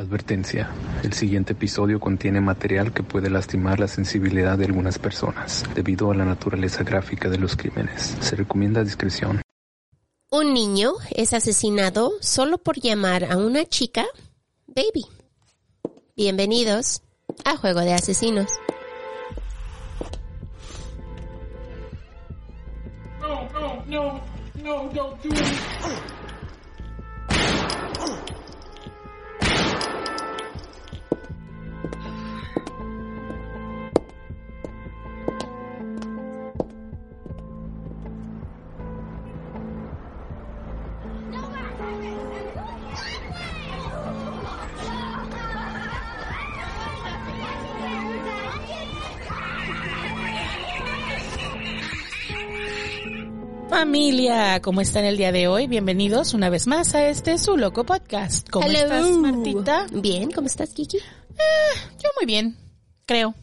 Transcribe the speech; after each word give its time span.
Advertencia. 0.00 0.70
El 1.02 1.12
siguiente 1.12 1.52
episodio 1.52 2.00
contiene 2.00 2.40
material 2.40 2.94
que 2.94 3.02
puede 3.02 3.28
lastimar 3.28 3.78
la 3.78 3.86
sensibilidad 3.86 4.56
de 4.56 4.64
algunas 4.64 4.98
personas 4.98 5.64
debido 5.74 6.10
a 6.10 6.14
la 6.14 6.24
naturaleza 6.24 6.84
gráfica 6.84 7.28
de 7.28 7.36
los 7.36 7.54
crímenes. 7.54 8.16
Se 8.20 8.34
recomienda 8.34 8.82
discreción. 8.82 9.42
Un 10.30 10.54
niño 10.54 10.92
es 11.14 11.34
asesinado 11.34 12.12
solo 12.22 12.56
por 12.56 12.80
llamar 12.80 13.30
a 13.30 13.36
una 13.36 13.66
chica 13.66 14.06
baby. 14.66 15.04
Bienvenidos 16.16 17.02
a 17.44 17.58
Juego 17.58 17.80
de 17.80 17.92
Asesinos. 17.92 18.48
No, 23.20 23.50
no, 23.52 23.84
no, 23.84 24.20
no, 24.62 24.90
don't 24.94 25.22
do 25.22 25.28
it. 25.28 26.19
Familia, 53.90 54.62
¿cómo 54.62 54.80
están 54.82 55.04
el 55.04 55.16
día 55.16 55.32
de 55.32 55.48
hoy? 55.48 55.66
Bienvenidos 55.66 56.32
una 56.32 56.48
vez 56.48 56.68
más 56.68 56.94
a 56.94 57.08
este 57.08 57.36
su 57.38 57.56
loco 57.56 57.84
podcast. 57.84 58.48
¿Cómo 58.48 58.64
Hello. 58.64 58.78
estás, 58.78 59.10
Martita? 59.16 59.86
Bien, 59.90 60.30
¿cómo 60.30 60.46
estás, 60.46 60.72
Kiki? 60.72 60.98
Yo 60.98 62.08
muy 62.16 62.24
bien, 62.24 62.56
creo. 63.04 63.34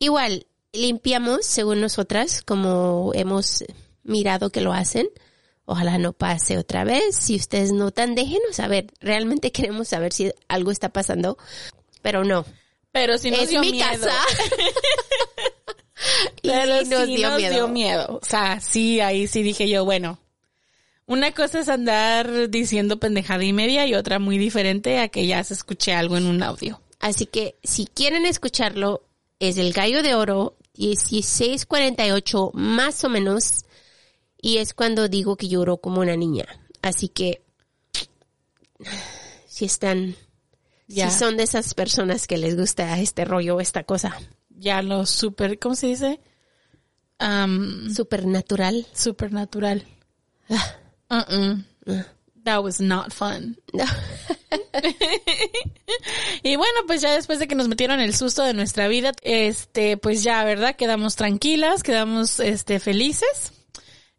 Igual, 0.00 0.48
limpiamos 0.72 1.46
según 1.46 1.80
nosotras, 1.80 2.42
como 2.42 3.12
hemos 3.14 3.62
mirado 4.02 4.50
que 4.50 4.62
lo 4.62 4.72
hacen. 4.72 5.08
Ojalá 5.64 5.98
no 5.98 6.12
pase 6.12 6.58
otra 6.58 6.82
vez. 6.82 7.14
Si 7.14 7.36
ustedes 7.36 7.70
notan, 7.70 8.16
déjenos 8.16 8.56
saber. 8.56 8.88
Realmente 8.98 9.52
queremos 9.52 9.86
saber 9.86 10.12
si 10.12 10.32
algo 10.48 10.72
está 10.72 10.88
pasando, 10.88 11.38
pero 12.08 12.24
no. 12.24 12.46
Pero 12.90 13.18
si 13.18 13.30
nos 13.30 13.40
es 13.40 13.50
dio 13.50 13.60
mi 13.60 13.72
miedo. 13.72 13.86
casa. 13.90 14.12
y 16.42 16.48
Pero 16.48 16.84
nos 16.86 17.04
sí 17.04 17.16
dio 17.16 17.28
nos 17.28 17.38
miedo. 17.38 17.54
dio 17.54 17.68
miedo. 17.68 18.18
O 18.22 18.24
sea, 18.24 18.62
sí, 18.62 19.00
ahí 19.00 19.28
sí 19.28 19.42
dije 19.42 19.68
yo, 19.68 19.84
bueno. 19.84 20.18
Una 21.04 21.32
cosa 21.32 21.60
es 21.60 21.68
andar 21.68 22.48
diciendo 22.48 22.98
pendejada 22.98 23.44
y 23.44 23.52
media 23.52 23.86
y 23.86 23.94
otra 23.94 24.18
muy 24.18 24.38
diferente 24.38 25.00
a 25.00 25.08
que 25.08 25.26
ya 25.26 25.44
se 25.44 25.52
escuche 25.52 25.92
algo 25.92 26.16
en 26.16 26.24
un 26.24 26.42
audio. 26.42 26.80
Así 26.98 27.26
que 27.26 27.56
si 27.62 27.84
quieren 27.84 28.24
escucharlo, 28.24 29.02
es 29.38 29.58
el 29.58 29.74
gallo 29.74 30.02
de 30.02 30.14
oro 30.14 30.56
1648 30.78 32.52
más 32.54 33.04
o 33.04 33.10
menos. 33.10 33.66
Y 34.40 34.58
es 34.58 34.72
cuando 34.72 35.08
digo 35.08 35.36
que 35.36 35.48
lloró 35.48 35.76
como 35.76 36.00
una 36.00 36.16
niña. 36.16 36.46
Así 36.80 37.08
que 37.08 37.42
si 39.46 39.66
están, 39.66 40.16
Si 40.88 41.10
son 41.10 41.36
de 41.36 41.42
esas 41.42 41.74
personas 41.74 42.26
que 42.26 42.38
les 42.38 42.56
gusta 42.56 42.98
este 42.98 43.24
rollo, 43.24 43.60
esta 43.60 43.84
cosa 43.84 44.16
Ya 44.48 44.80
lo 44.82 45.04
super, 45.06 45.58
¿cómo 45.58 45.74
se 45.74 45.88
dice? 45.88 46.20
Um, 47.20 47.90
supernatural. 47.94 48.86
supernatural. 48.94 49.84
Ah. 50.48 50.76
Uh-uh. 51.10 51.64
That 52.44 52.62
was 52.62 52.80
not 52.80 53.12
fun. 53.12 53.58
No. 53.72 53.84
Y 56.42 56.56
bueno, 56.56 56.80
pues 56.86 57.00
ya 57.00 57.12
después 57.12 57.38
de 57.38 57.48
que 57.48 57.54
nos 57.54 57.68
metieron 57.68 58.00
el 58.00 58.14
susto 58.14 58.42
de 58.42 58.54
nuestra 58.54 58.88
vida, 58.88 59.12
este, 59.22 59.96
pues 59.96 60.22
ya, 60.22 60.44
¿verdad? 60.44 60.76
Quedamos 60.76 61.16
tranquilas, 61.16 61.82
quedamos, 61.82 62.40
este, 62.40 62.78
felices. 62.78 63.52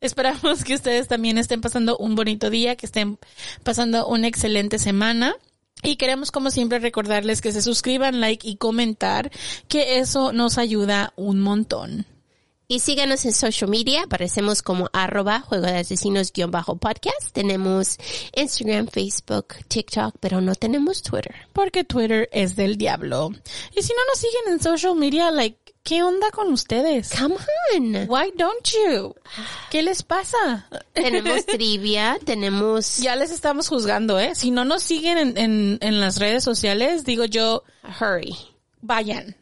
Esperamos 0.02 0.64
que 0.64 0.76
ustedes 0.76 1.08
también 1.08 1.38
estén 1.38 1.62
pasando 1.62 1.98
un 1.98 2.16
bonito 2.16 2.50
día, 2.50 2.76
que 2.76 2.86
estén 2.86 3.18
pasando 3.64 4.08
una 4.08 4.28
excelente 4.28 4.80
semana. 4.80 5.36
Y 5.82 5.96
queremos, 5.96 6.32
como 6.32 6.52
siempre, 6.52 6.80
recordarles 6.80 7.42
que 7.42 7.52
se 7.52 7.62
suscriban, 7.62 8.20
like 8.20 8.48
y 8.48 8.58
comentar, 8.58 9.32
que 9.68 10.00
eso 10.00 10.34
nos 10.34 10.58
ayuda 10.58 11.14
un 11.16 11.42
montón. 11.42 12.06
Y 12.72 12.82
síganos 12.82 13.26
en 13.26 13.34
social 13.34 13.68
media, 13.68 14.04
aparecemos 14.04 14.62
como 14.62 14.92
arroba 14.94 15.40
juego 15.40 15.66
de 15.66 15.80
asesinos 15.80 16.32
guion 16.32 16.52
bajo 16.52 16.76
podcast. 16.76 17.32
Tenemos 17.32 17.98
Instagram, 18.36 18.88
Facebook, 18.90 19.56
TikTok, 19.68 20.14
pero 20.20 20.40
no 20.40 20.54
tenemos 20.54 21.02
Twitter. 21.02 21.34
Porque 21.52 21.84
Twitter 21.84 22.30
es 22.32 22.56
del 22.56 22.78
diablo. 22.78 23.32
Y 23.76 23.82
si 23.82 23.92
no 23.94 24.00
nos 24.08 24.20
siguen 24.20 24.54
en 24.54 24.62
social 24.62 24.96
media, 24.96 25.32
like, 25.32 25.69
¿Qué 25.90 26.04
onda 26.04 26.30
con 26.30 26.54
ustedes? 26.54 27.10
Come 27.20 27.34
on. 27.74 28.08
Why 28.08 28.32
don't 28.38 28.64
you? 28.64 29.16
¿Qué 29.72 29.82
les 29.82 30.04
pasa? 30.04 30.68
Tenemos 30.94 31.48
trivia, 31.48 32.20
tenemos 32.24 32.98
Ya 32.98 33.16
les 33.16 33.32
estamos 33.32 33.68
juzgando, 33.68 34.20
¿eh? 34.20 34.36
Si 34.36 34.52
no 34.52 34.66
nos 34.66 34.84
siguen 34.84 35.18
en, 35.18 35.38
en, 35.40 35.80
en 35.82 36.00
las 36.00 36.20
redes 36.20 36.44
sociales, 36.44 37.06
digo 37.06 37.26
yo, 37.26 37.64
hurry. 38.00 38.38
vayan. 38.82 39.36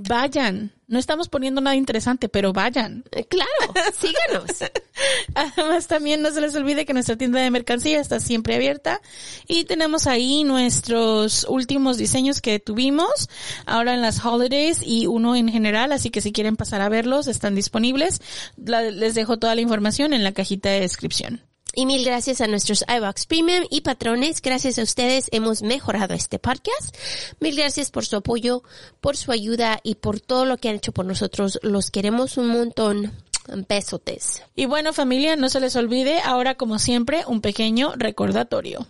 Vayan. 0.00 0.72
No 0.86 0.96
estamos 1.00 1.28
poniendo 1.28 1.60
nada 1.60 1.74
interesante, 1.74 2.28
pero 2.28 2.52
vayan. 2.52 3.02
Eh, 3.10 3.24
Claro, 3.24 3.48
síganos. 3.98 4.70
Además, 5.34 5.88
también 5.88 6.22
no 6.22 6.30
se 6.30 6.40
les 6.40 6.54
olvide 6.54 6.86
que 6.86 6.92
nuestra 6.94 7.16
tienda 7.16 7.40
de 7.40 7.50
mercancía 7.50 8.00
está 8.00 8.20
siempre 8.20 8.54
abierta 8.54 9.00
y 9.48 9.64
tenemos 9.64 10.06
ahí 10.06 10.44
nuestros 10.44 11.44
últimos 11.48 11.98
diseños 11.98 12.40
que 12.40 12.60
tuvimos 12.60 13.28
ahora 13.66 13.92
en 13.92 14.00
las 14.00 14.24
holidays 14.24 14.82
y 14.84 15.08
uno 15.08 15.34
en 15.34 15.48
general, 15.48 15.90
así 15.90 16.10
que 16.10 16.20
si 16.20 16.30
quieren 16.30 16.56
pasar 16.56 16.80
a 16.80 16.88
verlos, 16.88 17.26
están 17.26 17.56
disponibles. 17.56 18.20
La- 18.56 18.82
les 18.82 19.16
dejo 19.16 19.36
toda 19.40 19.56
la 19.56 19.62
información 19.62 20.12
en 20.12 20.22
la 20.22 20.30
cajita 20.32 20.68
de 20.70 20.80
descripción. 20.80 21.40
Y 21.74 21.86
mil 21.86 22.04
gracias 22.04 22.40
a 22.40 22.46
nuestros 22.48 22.84
iBox 22.88 23.26
Premium 23.26 23.64
y 23.70 23.82
patrones. 23.82 24.42
Gracias 24.42 24.78
a 24.78 24.82
ustedes 24.82 25.28
hemos 25.32 25.62
mejorado 25.62 26.14
este 26.14 26.38
podcast. 26.38 26.96
Mil 27.40 27.54
gracias 27.54 27.90
por 27.90 28.04
su 28.04 28.16
apoyo, 28.16 28.62
por 29.00 29.16
su 29.16 29.30
ayuda 29.30 29.78
y 29.84 29.96
por 29.96 30.20
todo 30.20 30.44
lo 30.44 30.56
que 30.56 30.68
han 30.70 30.76
hecho 30.76 30.92
por 30.92 31.04
nosotros. 31.06 31.60
Los 31.62 31.90
queremos 31.90 32.36
un 32.36 32.48
montón. 32.48 33.12
Besotes. 33.68 34.42
Y 34.54 34.66
bueno, 34.66 34.92
familia, 34.92 35.36
no 35.36 35.48
se 35.48 35.60
les 35.60 35.74
olvide, 35.76 36.20
ahora 36.20 36.56
como 36.56 36.78
siempre, 36.78 37.24
un 37.26 37.40
pequeño 37.40 37.94
recordatorio. 37.96 38.86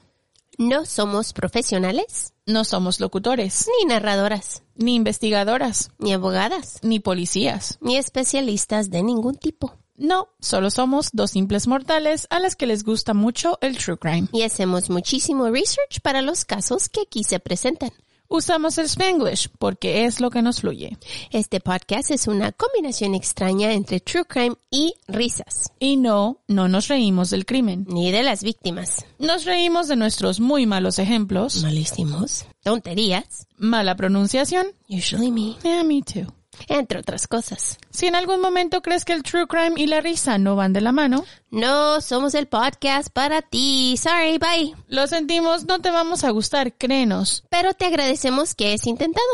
No 0.57 0.85
somos 0.85 1.33
profesionales, 1.33 2.33
No 2.45 2.65
somos 2.65 2.99
locutores, 2.99 3.69
ni 3.79 3.87
narradoras, 3.87 4.63
ni 4.75 4.97
investigadoras, 4.97 5.91
ni 5.99 6.13
abogadas, 6.13 6.79
ni 6.83 6.99
policías. 6.99 7.79
ni 7.81 7.97
especialistas 7.99 8.91
de 8.91 9.05
ningún 9.05 9.37
tipo. 9.37 9.77
No, 10.01 10.29
solo 10.39 10.71
somos 10.71 11.09
dos 11.13 11.33
simples 11.33 11.67
mortales 11.67 12.29
a 12.31 12.39
las 12.39 12.55
que 12.55 12.69
les 12.69 12.85
gusta 12.85 13.15
mucho 13.15 13.59
el 13.61 13.77
true 13.77 13.99
crime. 13.99 14.29
Y 14.33 14.43
hacemos 14.43 14.91
muchísimo 14.91 15.51
research 15.51 16.01
para 16.03 16.23
los 16.23 16.45
casos 16.45 16.89
que 16.89 17.01
aquí 17.01 17.25
se 17.25 17.41
presentan. 17.41 17.91
Usamos 18.29 18.79
el 18.79 18.85
Spanglish 18.85 19.49
porque 19.59 20.05
es 20.05 20.21
lo 20.21 20.31
que 20.31 20.41
nos 20.41 20.61
fluye. 20.61 20.97
Este 21.33 21.59
podcast 21.61 22.13
es 22.13 22.29
una 22.29 22.53
combinación 22.53 23.15
extraña 23.17 23.73
entre 23.73 23.99
true 23.99 24.25
crime 24.25 24.55
y 24.71 24.95
risas, 25.09 25.73
Y 25.81 25.97
no, 25.97 26.43
no 26.47 26.69
nos 26.69 26.87
reímos 26.87 27.31
del 27.31 27.45
crimen. 27.45 27.85
ni 27.89 28.13
de 28.13 28.23
las 28.23 28.45
víctimas. 28.45 29.05
Nos 29.19 29.47
reímos 29.47 29.89
de 29.89 29.97
nuestros 29.97 30.39
muy 30.39 30.65
malos 30.67 31.01
ejemplos, 31.01 31.61
Malísimos, 31.63 32.45
tonterías, 32.63 33.49
mala 33.57 33.97
pronunciación, 33.97 34.69
usually 34.89 35.33
me, 35.33 35.57
yeah, 35.65 35.83
me 35.83 36.03
too. 36.03 36.33
Entre 36.67 36.99
otras 36.99 37.27
cosas. 37.29 37.79
Si 37.91 38.07
en 38.07 38.15
algún 38.15 38.41
momento 38.41 38.83
crees 38.83 39.05
que 39.05 39.13
el 39.13 39.23
true 39.23 39.47
crime 39.47 39.75
y 39.77 39.87
la 39.87 40.01
risa 40.01 40.39
no 40.39 40.57
van 40.57 40.73
de 40.73 40.81
la 40.81 40.93
mano, 40.93 41.25
No 41.51 42.01
somos 42.03 42.35
el 42.35 42.47
podcast 42.47 43.09
para 43.11 43.41
ti. 43.43 43.97
Sorry, 43.97 44.39
bye. 44.39 44.75
lo 44.89 45.07
sentimos, 45.07 45.65
no 45.65 45.81
te 45.81 45.91
vamos 45.91 46.25
a 46.25 46.31
gustar, 46.31 46.75
créenos. 46.75 47.45
Pero 47.49 47.73
te 47.73 47.87
agradecemos 47.87 48.55
que 48.55 48.75
es 48.75 48.87
intentado. 48.87 49.25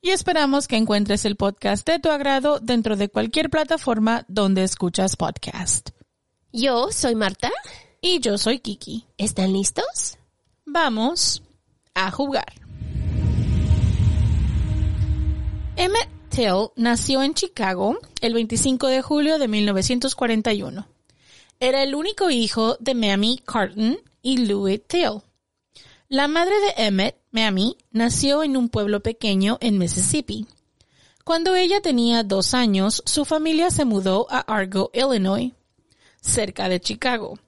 Y 0.00 0.10
esperamos 0.10 0.68
que 0.68 0.76
encuentres 0.76 1.24
el 1.24 1.34
podcast 1.34 1.84
de 1.86 1.98
tu 1.98 2.10
agrado 2.10 2.60
dentro 2.60 2.96
de 2.96 3.08
cualquier 3.08 3.50
plataforma 3.50 4.24
donde 4.28 4.62
escuchas 4.62 5.16
podcast. 5.16 5.90
Yo 6.52 6.92
soy 6.92 7.14
Marta. 7.16 7.50
Y 8.00 8.20
yo 8.20 8.38
soy 8.38 8.60
Kiki. 8.60 9.06
¿Están 9.16 9.52
listos? 9.52 10.16
Vamos 10.64 11.42
a 11.94 12.12
jugar. 12.12 12.46
Emmett 15.76 16.08
Till 16.38 16.70
nació 16.76 17.24
en 17.24 17.34
Chicago 17.34 17.98
el 18.20 18.32
25 18.32 18.86
de 18.86 19.02
julio 19.02 19.40
de 19.40 19.48
1941. 19.48 20.86
Era 21.58 21.82
el 21.82 21.96
único 21.96 22.30
hijo 22.30 22.76
de 22.78 22.94
Mamie 22.94 23.42
Carton 23.44 23.98
y 24.22 24.46
Louis 24.46 24.80
Till. 24.86 25.22
La 26.08 26.28
madre 26.28 26.54
de 26.60 26.84
Emmett, 26.84 27.16
Mamie, 27.32 27.76
nació 27.90 28.44
en 28.44 28.56
un 28.56 28.68
pueblo 28.68 29.02
pequeño 29.02 29.58
en 29.60 29.78
Mississippi. 29.78 30.46
Cuando 31.24 31.56
ella 31.56 31.80
tenía 31.80 32.22
dos 32.22 32.54
años, 32.54 33.02
su 33.04 33.24
familia 33.24 33.72
se 33.72 33.84
mudó 33.84 34.28
a 34.30 34.38
Argo, 34.38 34.92
Illinois, 34.94 35.54
cerca 36.20 36.68
de 36.68 36.78
Chicago 36.78 37.40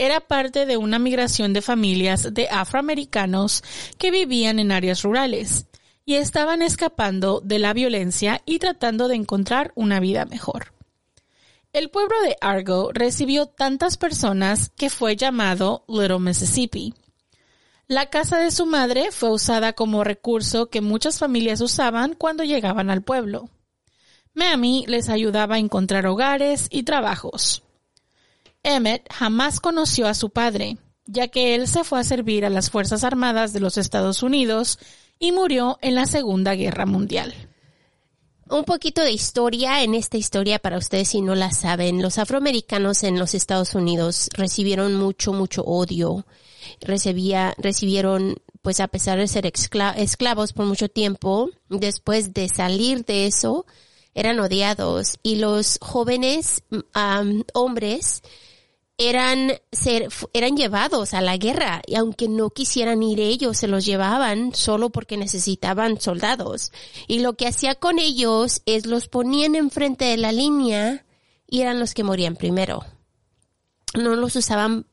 era 0.00 0.18
parte 0.20 0.64
de 0.64 0.78
una 0.78 0.98
migración 0.98 1.52
de 1.52 1.60
familias 1.60 2.32
de 2.32 2.48
afroamericanos 2.48 3.62
que 3.98 4.10
vivían 4.10 4.58
en 4.58 4.72
áreas 4.72 5.02
rurales 5.02 5.66
y 6.10 6.16
estaban 6.16 6.60
escapando 6.60 7.40
de 7.40 7.60
la 7.60 7.72
violencia 7.72 8.42
y 8.44 8.58
tratando 8.58 9.06
de 9.06 9.14
encontrar 9.14 9.70
una 9.76 10.00
vida 10.00 10.24
mejor. 10.24 10.72
El 11.72 11.88
pueblo 11.88 12.20
de 12.22 12.36
Argo 12.40 12.90
recibió 12.92 13.46
tantas 13.46 13.96
personas 13.96 14.72
que 14.76 14.90
fue 14.90 15.14
llamado 15.14 15.84
Little 15.86 16.18
Mississippi. 16.18 16.94
La 17.86 18.06
casa 18.06 18.38
de 18.38 18.50
su 18.50 18.66
madre 18.66 19.12
fue 19.12 19.30
usada 19.30 19.72
como 19.74 20.02
recurso 20.02 20.68
que 20.68 20.80
muchas 20.80 21.20
familias 21.20 21.60
usaban 21.60 22.14
cuando 22.14 22.42
llegaban 22.42 22.90
al 22.90 23.02
pueblo. 23.02 23.48
Mammy 24.34 24.86
les 24.88 25.10
ayudaba 25.10 25.54
a 25.54 25.60
encontrar 25.60 26.08
hogares 26.08 26.66
y 26.70 26.82
trabajos. 26.82 27.62
Emmett 28.64 29.06
jamás 29.12 29.60
conoció 29.60 30.08
a 30.08 30.14
su 30.14 30.30
padre, 30.30 30.76
ya 31.06 31.28
que 31.28 31.54
él 31.54 31.68
se 31.68 31.84
fue 31.84 32.00
a 32.00 32.04
servir 32.04 32.44
a 32.44 32.50
las 32.50 32.68
Fuerzas 32.68 33.04
Armadas 33.04 33.52
de 33.52 33.60
los 33.60 33.78
Estados 33.78 34.24
Unidos 34.24 34.80
y 35.20 35.30
murió 35.30 35.78
en 35.82 35.94
la 35.94 36.06
Segunda 36.06 36.54
Guerra 36.54 36.86
Mundial. 36.86 37.34
Un 38.48 38.64
poquito 38.64 39.02
de 39.02 39.12
historia 39.12 39.84
en 39.84 39.94
esta 39.94 40.16
historia 40.16 40.58
para 40.58 40.78
ustedes 40.78 41.10
si 41.10 41.20
no 41.20 41.36
la 41.36 41.52
saben. 41.52 42.02
Los 42.02 42.18
afroamericanos 42.18 43.04
en 43.04 43.16
los 43.16 43.34
Estados 43.34 43.76
Unidos 43.76 44.28
recibieron 44.32 44.96
mucho, 44.96 45.32
mucho 45.32 45.62
odio. 45.62 46.26
Recibía, 46.80 47.54
recibieron, 47.58 48.42
pues 48.60 48.80
a 48.80 48.88
pesar 48.88 49.18
de 49.18 49.28
ser 49.28 49.46
esclavos 49.46 50.52
por 50.52 50.66
mucho 50.66 50.88
tiempo, 50.88 51.50
después 51.68 52.34
de 52.34 52.48
salir 52.48 53.04
de 53.04 53.26
eso, 53.26 53.66
eran 54.14 54.40
odiados. 54.40 55.18
Y 55.22 55.36
los 55.36 55.78
jóvenes 55.80 56.64
hombres 57.54 58.22
eran 59.00 59.52
ser, 59.72 60.08
eran 60.34 60.58
llevados 60.58 61.14
a 61.14 61.22
la 61.22 61.38
guerra 61.38 61.80
y 61.86 61.94
aunque 61.94 62.28
no 62.28 62.50
quisieran 62.50 63.02
ir 63.02 63.18
ellos 63.18 63.56
se 63.56 63.66
los 63.66 63.86
llevaban 63.86 64.54
solo 64.54 64.90
porque 64.90 65.16
necesitaban 65.16 65.98
soldados. 65.98 66.70
Y 67.08 67.20
lo 67.20 67.32
que 67.32 67.46
hacía 67.48 67.74
con 67.76 67.98
ellos 67.98 68.60
es 68.66 68.84
los 68.84 69.08
ponían 69.08 69.54
enfrente 69.54 70.04
de 70.04 70.18
la 70.18 70.32
línea 70.32 71.06
y 71.48 71.62
eran 71.62 71.80
los 71.80 71.94
que 71.94 72.04
morían 72.04 72.36
primero. 72.36 72.84
No 73.94 74.16
los 74.16 74.36
usaban 74.36 74.86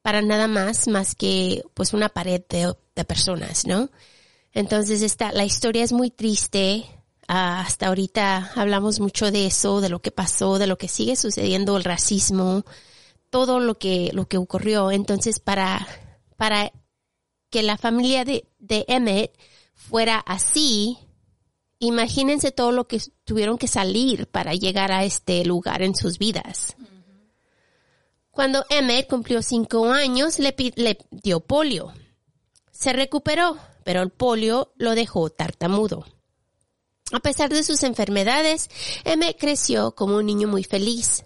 para 0.00 0.22
nada 0.22 0.48
más 0.48 0.88
más 0.88 1.14
que 1.14 1.62
pues 1.74 1.92
una 1.92 2.08
pared 2.08 2.42
de, 2.48 2.74
de 2.96 3.04
personas 3.04 3.66
no 3.66 3.88
entonces 4.54 5.02
esta 5.02 5.30
la 5.30 5.44
historia 5.44 5.84
es 5.84 5.92
muy 5.92 6.10
triste. 6.10 6.84
Ah, 7.28 7.60
hasta 7.60 7.86
ahorita 7.86 8.50
hablamos 8.56 8.98
mucho 8.98 9.30
de 9.30 9.46
eso 9.46 9.80
de 9.80 9.90
lo 9.90 10.00
que 10.00 10.10
pasó 10.10 10.58
de 10.58 10.66
lo 10.66 10.76
que 10.76 10.88
sigue 10.88 11.16
sucediendo 11.16 11.76
el 11.76 11.84
racismo 11.84 12.64
todo 13.32 13.60
lo 13.60 13.78
que, 13.78 14.10
lo 14.12 14.28
que 14.28 14.36
ocurrió. 14.36 14.90
Entonces, 14.90 15.40
para, 15.40 15.88
para 16.36 16.70
que 17.48 17.62
la 17.62 17.78
familia 17.78 18.26
de, 18.26 18.46
de 18.58 18.84
Emmett 18.88 19.32
fuera 19.74 20.18
así, 20.18 20.98
imagínense 21.78 22.52
todo 22.52 22.72
lo 22.72 22.86
que 22.86 23.00
tuvieron 23.24 23.56
que 23.56 23.68
salir 23.68 24.26
para 24.26 24.52
llegar 24.52 24.92
a 24.92 25.04
este 25.04 25.46
lugar 25.46 25.80
en 25.80 25.96
sus 25.96 26.18
vidas. 26.18 26.76
Cuando 28.30 28.66
Emmett 28.68 29.08
cumplió 29.08 29.40
cinco 29.42 29.90
años, 29.90 30.38
le, 30.38 30.54
le 30.76 30.98
dio 31.10 31.40
polio. 31.40 31.94
Se 32.70 32.92
recuperó, 32.92 33.56
pero 33.82 34.02
el 34.02 34.10
polio 34.10 34.74
lo 34.76 34.94
dejó 34.94 35.30
tartamudo. 35.30 36.04
A 37.12 37.20
pesar 37.20 37.48
de 37.48 37.62
sus 37.62 37.82
enfermedades, 37.82 38.68
Emmett 39.04 39.38
creció 39.38 39.94
como 39.94 40.18
un 40.18 40.26
niño 40.26 40.48
muy 40.48 40.64
feliz. 40.64 41.24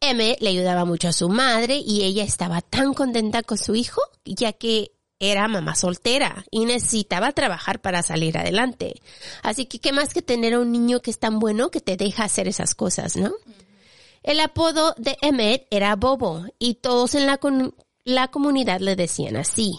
M 0.00 0.36
le 0.40 0.48
ayudaba 0.48 0.84
mucho 0.84 1.08
a 1.08 1.12
su 1.12 1.28
madre 1.28 1.76
y 1.84 2.04
ella 2.04 2.22
estaba 2.24 2.60
tan 2.60 2.94
contenta 2.94 3.42
con 3.42 3.58
su 3.58 3.74
hijo, 3.74 4.00
ya 4.24 4.52
que 4.52 4.92
era 5.18 5.48
mamá 5.48 5.74
soltera 5.74 6.44
y 6.50 6.66
necesitaba 6.66 7.32
trabajar 7.32 7.80
para 7.80 8.02
salir 8.02 8.36
adelante. 8.36 9.00
Así 9.42 9.64
que 9.66 9.78
qué 9.78 9.92
más 9.92 10.12
que 10.12 10.20
tener 10.22 10.54
a 10.54 10.60
un 10.60 10.72
niño 10.72 11.00
que 11.00 11.10
es 11.10 11.18
tan 11.18 11.38
bueno 11.38 11.70
que 11.70 11.80
te 11.80 11.96
deja 11.96 12.24
hacer 12.24 12.48
esas 12.48 12.74
cosas, 12.74 13.16
¿no? 13.16 13.32
El 14.22 14.40
apodo 14.40 14.94
de 14.98 15.16
Emmett 15.22 15.66
era 15.70 15.96
Bobo 15.96 16.44
y 16.58 16.74
todos 16.74 17.14
en 17.14 17.26
la, 17.26 17.38
con- 17.38 17.74
la 18.04 18.28
comunidad 18.28 18.80
le 18.80 18.96
decían 18.96 19.36
así. 19.36 19.72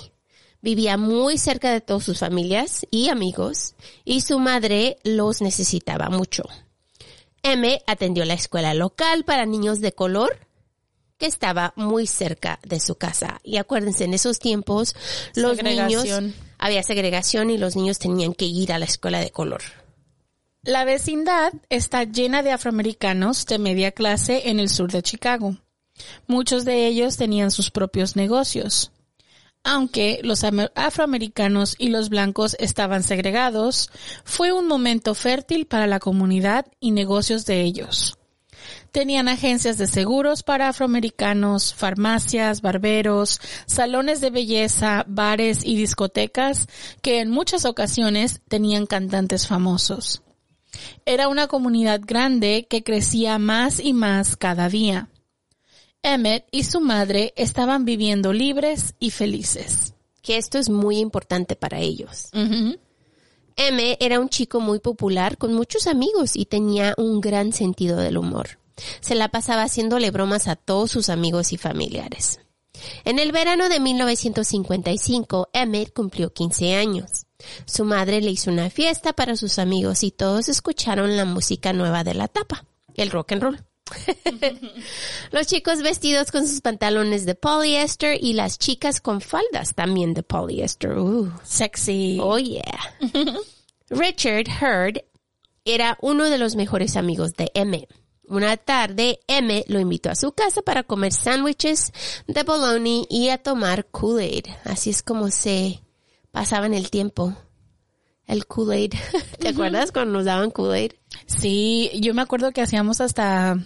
Vivía 0.62 0.98
muy 0.98 1.38
cerca 1.38 1.72
de 1.72 1.82
todas 1.82 2.04
sus 2.04 2.20
familias 2.20 2.88
y 2.90 3.10
amigos 3.10 3.76
y 4.06 4.22
su 4.22 4.40
madre 4.40 4.98
los 5.04 5.42
necesitaba 5.42 6.10
mucho. 6.10 6.44
M 7.52 7.82
atendió 7.88 8.26
la 8.26 8.34
escuela 8.34 8.74
local 8.74 9.24
para 9.24 9.46
niños 9.46 9.80
de 9.80 9.94
color 9.94 10.48
que 11.18 11.26
estaba 11.26 11.74
muy 11.76 12.06
cerca 12.06 12.60
de 12.64 12.80
su 12.80 12.96
casa. 12.96 13.40
Y 13.44 13.58
acuérdense, 13.58 14.04
en 14.04 14.14
esos 14.14 14.40
tiempos 14.40 14.96
los 15.36 15.62
niños 15.64 16.06
había 16.58 16.84
segregación 16.84 17.50
y 17.50 17.58
los 17.58 17.76
niños 17.76 18.00
tenían 18.00 18.34
que 18.34 18.46
ir 18.46 18.72
a 18.72 18.80
la 18.80 18.86
escuela 18.86 19.20
de 19.20 19.32
color. 19.32 19.62
La 20.64 20.84
vecindad 20.84 21.54
está 21.70 22.04
llena 22.04 22.44
de 22.44 22.52
afroamericanos 22.52 23.46
de 23.46 23.58
media 23.58 23.92
clase 23.94 24.50
en 24.50 24.60
el 24.60 24.70
sur 24.70 24.92
de 24.92 25.02
Chicago. 25.02 25.56
Muchos 26.28 26.66
de 26.66 26.86
ellos 26.86 27.18
tenían 27.18 27.52
sus 27.52 27.72
propios 27.72 28.16
negocios. 28.16 28.92
Aunque 29.64 30.20
los 30.24 30.44
am- 30.44 30.70
afroamericanos 30.76 31.76
y 31.78 31.90
los 31.90 32.10
blancos 32.10 32.56
estaban 32.60 33.04
segregados, 33.04 33.90
fue 34.24 34.52
un 34.52 34.68
momento 34.68 35.14
fértil 35.14 35.66
para 35.66 35.88
la 35.88 36.00
comunidad 36.00 36.66
y 36.80 36.92
negocios 36.92 37.46
de 37.46 37.62
ellos. 37.62 38.18
Tenían 38.92 39.28
agencias 39.28 39.78
de 39.78 39.88
seguros 39.88 40.44
para 40.44 40.70
afroamericanos, 40.70 41.74
farmacias, 41.74 42.62
barberos, 42.62 43.40
salones 43.66 44.22
de 44.22 44.30
belleza, 44.30 45.06
bares 45.08 45.64
y 45.64 45.76
discotecas 45.76 46.68
que 47.02 47.20
en 47.20 47.30
muchas 47.30 47.66
ocasiones 47.66 48.42
tenían 48.48 48.86
cantantes 48.86 49.48
famosos. 49.48 50.24
Era 51.06 51.28
una 51.28 51.48
comunidad 51.48 52.02
grande 52.04 52.68
que 52.70 52.84
crecía 52.84 53.38
más 53.40 53.80
y 53.80 53.94
más 53.94 54.36
cada 54.36 54.70
día. 54.70 55.10
Emmett 56.04 56.48
y 56.52 56.64
su 56.64 56.80
madre 56.80 57.34
estaban 57.36 57.86
viviendo 57.86 58.34
libres 58.34 58.96
y 59.00 59.12
felices. 59.12 59.94
Que 60.22 60.38
esto 60.38 60.58
es 60.58 60.70
muy 60.70 61.00
importante 61.00 61.56
para 61.56 61.80
ellos. 61.80 62.30
M 63.56 63.98
era 64.00 64.20
un 64.20 64.30
chico 64.30 64.60
muy 64.60 64.80
popular 64.80 65.38
con 65.38 65.54
muchos 65.54 65.88
amigos 65.88 66.36
y 66.36 66.46
tenía 66.46 66.94
un 66.98 67.22
gran 67.22 67.54
sentido 67.54 67.98
del 67.98 68.18
humor. 68.18 68.60
Se 69.00 69.16
la 69.16 69.30
pasaba 69.30 69.64
haciéndole 69.64 70.12
bromas 70.12 70.48
a 70.48 70.56
todos 70.56 70.92
sus 70.92 71.10
amigos 71.10 71.54
y 71.54 71.58
familiares. 71.58 72.40
En 73.06 73.18
el 73.20 73.32
verano 73.32 73.70
de 73.70 73.80
1955, 73.80 75.50
Emmett 75.54 75.94
cumplió 75.94 76.32
15 76.32 76.76
años. 76.76 77.26
Su 77.66 77.86
madre 77.86 78.22
le 78.22 78.32
hizo 78.32 78.52
una 78.52 78.70
fiesta 78.70 79.14
para 79.14 79.36
sus 79.36 79.60
amigos 79.60 80.04
y 80.04 80.12
todos 80.12 80.50
escucharon 80.50 81.18
la 81.18 81.26
música 81.26 81.74
nueva 81.74 82.04
de 82.04 82.14
la 82.14 82.26
etapa, 82.26 82.66
el 82.96 83.10
rock 83.10 83.32
and 83.34 83.44
roll. 83.44 83.67
Los 85.32 85.48
chicos 85.48 85.82
vestidos 85.82 86.32
con 86.32 86.48
sus 86.48 86.62
pantalones 86.62 87.26
de 87.26 87.36
poliéster 87.36 88.18
y 88.22 88.34
las 88.34 88.58
chicas 88.58 89.02
con 89.02 89.22
faldas 89.22 89.74
también 89.76 90.14
de 90.14 90.24
poliéster. 90.24 90.98
Uh. 90.98 91.32
Sexy. 91.44 92.18
Oh 92.22 92.38
yeah. 92.38 92.64
Richard 93.90 94.48
Hurd 94.62 95.04
era 95.66 95.98
uno 96.02 96.26
de 96.26 96.38
los 96.38 96.56
mejores 96.56 96.96
amigos 96.96 97.34
de 97.34 97.52
M. 97.54 97.88
Una 98.30 98.58
tarde, 98.58 99.20
M 99.28 99.64
lo 99.68 99.80
invitó 99.80 100.10
a 100.10 100.16
su 100.16 100.34
casa 100.34 100.62
para 100.62 100.84
comer 100.84 101.14
sándwiches 101.14 101.94
de 102.28 102.44
bologna 102.44 103.06
y 103.10 103.30
a 103.30 103.38
tomar 103.38 103.86
Kool-Aid. 103.86 104.48
Así 104.66 104.90
es 104.90 105.02
como 105.02 105.30
se 105.30 105.82
pasaban 106.32 106.74
el 106.74 106.90
tiempo. 106.90 107.34
El 108.26 108.46
Kool-Aid. 108.46 108.94
¿Te 109.40 109.48
acuerdas 109.50 109.94
cuando 109.94 110.12
nos 110.12 110.26
daban 110.26 110.52
Kool-Aid? 110.52 110.92
Sí, 111.26 111.90
yo 112.02 112.14
me 112.14 112.22
acuerdo 112.22 112.52
que 112.52 112.62
hacíamos 112.62 113.00
hasta 113.00 113.58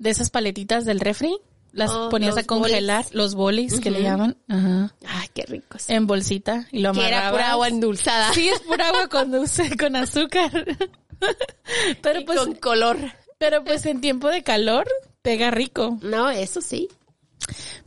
de 0.00 0.10
esas 0.10 0.30
paletitas 0.30 0.84
del 0.84 0.98
refri. 0.98 1.36
Las 1.72 1.92
Oh, 1.92 2.08
ponías 2.08 2.36
a 2.36 2.42
congelar, 2.42 3.04
bolis. 3.04 3.14
los 3.14 3.34
bolis 3.36 3.78
que 3.78 3.92
le 3.92 4.02
llaman. 4.02 4.36
Ajá. 4.48 4.92
Ay, 5.06 5.28
qué 5.32 5.44
ricos. 5.46 5.88
En 5.88 6.08
bolsita 6.08 6.66
y 6.72 6.80
lo 6.80 6.92
que 6.92 7.06
era 7.06 7.28
amarrabas. 7.28 7.32
pura 7.32 7.52
agua 7.52 7.68
endulzada. 7.68 8.34
Sí, 8.34 8.48
es 8.48 8.58
pura 8.62 8.88
agua 8.88 9.06
con 9.08 9.30
dulce, 9.30 9.76
con 9.78 9.94
azúcar. 9.94 10.50
Pero 12.02 12.20
Y 12.20 12.24
pues, 12.24 12.38
con 12.40 12.54
color. 12.56 12.96
pero 13.38 13.62
pues 13.62 13.86
en 13.86 14.00
tiempo 14.00 14.26
de 14.28 14.42
calor 14.42 14.88
pega 15.22 15.50
rico. 15.52 15.98
No, 16.02 16.28
eso 16.30 16.60
sí. 16.60 16.88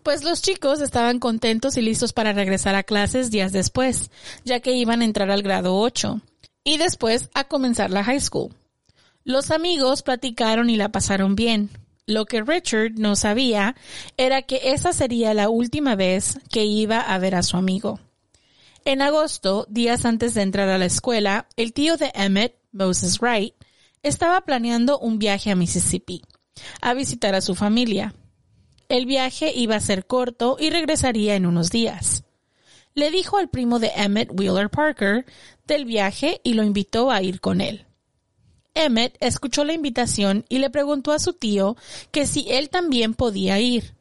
Pues 0.01 0.23
los 0.23 0.41
chicos 0.41 0.79
estaban 0.81 1.19
contentos 1.19 1.75
y 1.77 1.81
listos 1.81 2.13
para 2.13 2.31
regresar 2.33 2.75
a 2.75 2.83
clases 2.83 3.31
días 3.31 3.51
después, 3.51 4.11
ya 4.45 4.59
que 4.61 4.71
iban 4.73 5.01
a 5.01 5.05
entrar 5.05 5.29
al 5.31 5.41
grado 5.43 5.75
8 5.77 6.21
y 6.63 6.77
después 6.77 7.29
a 7.33 7.43
comenzar 7.45 7.91
la 7.91 8.03
high 8.03 8.19
school. 8.21 8.53
Los 9.25 9.51
amigos 9.51 10.03
platicaron 10.03 10.69
y 10.69 10.75
la 10.77 10.89
pasaron 10.89 11.35
bien. 11.35 11.69
Lo 12.05 12.25
que 12.25 12.41
Richard 12.41 12.93
no 12.97 13.15
sabía 13.15 13.75
era 14.17 14.41
que 14.41 14.73
esa 14.73 14.91
sería 14.91 15.33
la 15.33 15.49
última 15.49 15.95
vez 15.95 16.39
que 16.51 16.65
iba 16.65 16.99
a 16.99 17.17
ver 17.17 17.35
a 17.35 17.43
su 17.43 17.55
amigo. 17.55 17.99
En 18.83 19.01
agosto, 19.01 19.65
días 19.69 20.03
antes 20.03 20.33
de 20.33 20.41
entrar 20.41 20.67
a 20.67 20.77
la 20.77 20.85
escuela, 20.85 21.47
el 21.55 21.71
tío 21.71 21.95
de 21.95 22.11
Emmett, 22.13 22.57
Moses 22.73 23.19
Wright, 23.21 23.55
estaba 24.01 24.41
planeando 24.41 24.99
un 24.99 25.17
viaje 25.17 25.51
a 25.51 25.55
Mississippi, 25.55 26.21
a 26.81 26.93
visitar 26.93 27.35
a 27.35 27.41
su 27.41 27.55
familia. 27.55 28.13
El 28.89 29.05
viaje 29.05 29.53
iba 29.55 29.77
a 29.77 29.79
ser 29.79 30.05
corto 30.05 30.57
y 30.59 30.69
regresaría 30.69 31.35
en 31.35 31.45
unos 31.45 31.71
días. 31.71 32.25
Le 32.93 33.11
dijo 33.11 33.37
al 33.37 33.49
primo 33.49 33.79
de 33.79 33.91
Emmett 33.95 34.29
Wheeler 34.37 34.69
Parker 34.69 35.25
del 35.65 35.85
viaje 35.85 36.41
y 36.43 36.53
lo 36.53 36.63
invitó 36.63 37.09
a 37.09 37.21
ir 37.21 37.39
con 37.39 37.61
él. 37.61 37.87
Emmett 38.75 39.15
escuchó 39.19 39.63
la 39.63 39.73
invitación 39.73 40.45
y 40.49 40.59
le 40.59 40.69
preguntó 40.69 41.11
a 41.11 41.19
su 41.19 41.33
tío 41.33 41.75
que 42.11 42.25
si 42.27 42.45
él 42.49 42.69
también 42.69 43.13
podía 43.13 43.59
ir. 43.59 43.95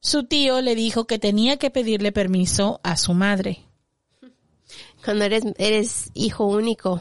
Su 0.00 0.24
tío 0.24 0.60
le 0.60 0.74
dijo 0.74 1.06
que 1.06 1.18
tenía 1.18 1.56
que 1.56 1.70
pedirle 1.70 2.12
permiso 2.12 2.80
a 2.82 2.96
su 2.96 3.14
madre. 3.14 3.60
cuando 5.04 5.24
eres, 5.24 5.44
eres 5.58 6.10
hijo 6.14 6.46
único. 6.46 7.00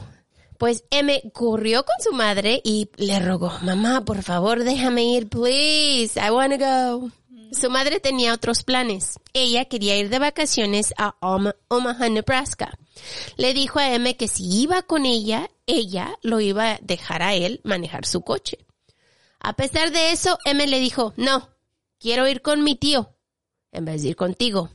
Pues 0.58 0.84
M 0.90 1.22
corrió 1.34 1.84
con 1.86 1.96
su 2.04 2.14
madre 2.14 2.62
y 2.64 2.90
le 2.98 3.20
rogó, 3.20 3.52
mamá, 3.62 4.04
por 4.06 4.24
favor, 4.24 4.64
déjame 4.64 5.04
ir, 5.06 5.28
please, 5.30 6.20
I 6.20 6.32
wanna 6.32 6.58
go. 6.58 7.12
Su 7.52 7.70
madre 7.70 8.00
tenía 8.00 8.34
otros 8.34 8.64
planes. 8.64 9.20
Ella 9.34 9.66
quería 9.66 9.96
ir 9.98 10.10
de 10.10 10.20
vacaciones 10.20 10.94
a 10.98 11.16
Oma- 11.22 11.56
Omaha, 11.70 12.10
Nebraska. 12.10 12.78
Le 13.38 13.54
dijo 13.54 13.80
a 13.80 13.94
M 13.94 14.16
que 14.16 14.27
si 14.27 14.62
iba 14.62 14.82
con 14.82 15.06
ella, 15.06 15.50
ella 15.66 16.18
lo 16.22 16.39
iba 16.39 16.74
a 16.74 16.80
dejar 16.82 17.22
a 17.24 17.34
él 17.34 17.62
manejar 17.63 18.06
su 18.06 18.22
coche. 18.22 18.60
A 19.39 19.54
pesar 19.54 19.92
de 19.92 20.12
eso, 20.12 20.38
M 20.46 20.66
le 20.66 20.80
dijo, 20.80 21.13
no, 21.18 21.50
quiero 22.00 22.27
ir 22.27 22.42
con 22.42 22.63
mi 22.63 22.75
tío, 22.75 23.16
en 23.72 23.86
vez 23.86 24.01
de 24.01 24.10
ir 24.10 24.16
contigo. 24.16 24.72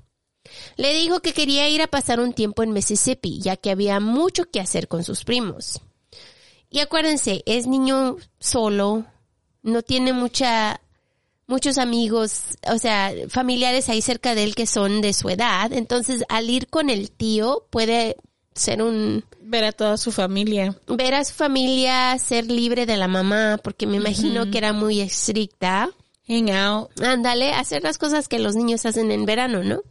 Le 0.76 0.92
dijo 0.94 1.20
que 1.20 1.32
quería 1.32 1.68
ir 1.68 1.82
a 1.82 1.86
pasar 1.86 2.20
un 2.20 2.32
tiempo 2.32 2.62
en 2.62 2.72
Mississippi, 2.72 3.40
ya 3.40 3.56
que 3.56 3.70
había 3.70 4.00
mucho 4.00 4.50
que 4.50 4.60
hacer 4.60 4.88
con 4.88 5.04
sus 5.04 5.24
primos. 5.24 5.80
Y 6.68 6.80
acuérdense, 6.80 7.42
es 7.46 7.66
niño 7.66 8.16
solo, 8.38 9.06
no 9.62 9.82
tiene 9.82 10.12
mucha, 10.12 10.80
muchos 11.52 11.76
amigos, 11.78 12.42
o 12.66 12.78
sea, 12.78 13.12
familiares 13.28 13.88
ahí 13.88 14.00
cerca 14.00 14.34
de 14.34 14.42
él 14.42 14.54
que 14.54 14.66
son 14.66 15.02
de 15.02 15.12
su 15.12 15.28
edad. 15.28 15.72
Entonces, 15.72 16.24
al 16.28 16.48
ir 16.48 16.66
con 16.68 16.88
el 16.90 17.10
tío, 17.10 17.66
puede 17.70 18.16
ser 18.54 18.82
un, 18.82 19.24
Ver 19.40 19.64
a 19.64 19.72
toda 19.72 19.98
su 19.98 20.12
familia. 20.12 20.74
ver 20.86 21.14
a 21.14 21.24
su 21.24 21.34
familia, 21.34 22.16
ser 22.18 22.50
libre 22.50 22.86
de 22.86 22.96
la 22.96 23.06
mamá, 23.06 23.60
porque 23.62 23.86
me 23.86 23.96
imagino 23.96 24.50
que 24.50 24.58
era 24.58 24.72
muy 24.72 25.00
estricta. 25.00 25.90
Hang 26.26 26.50
out. 26.50 26.90
Ándale, 27.02 27.52
hacer 27.52 27.82
las 27.82 27.98
cosas 27.98 28.28
que 28.28 28.38
los 28.38 28.56
niños 28.56 28.86
hacen 28.86 29.10
en 29.10 29.26
verano, 29.26 29.62
¿no? 29.62 29.82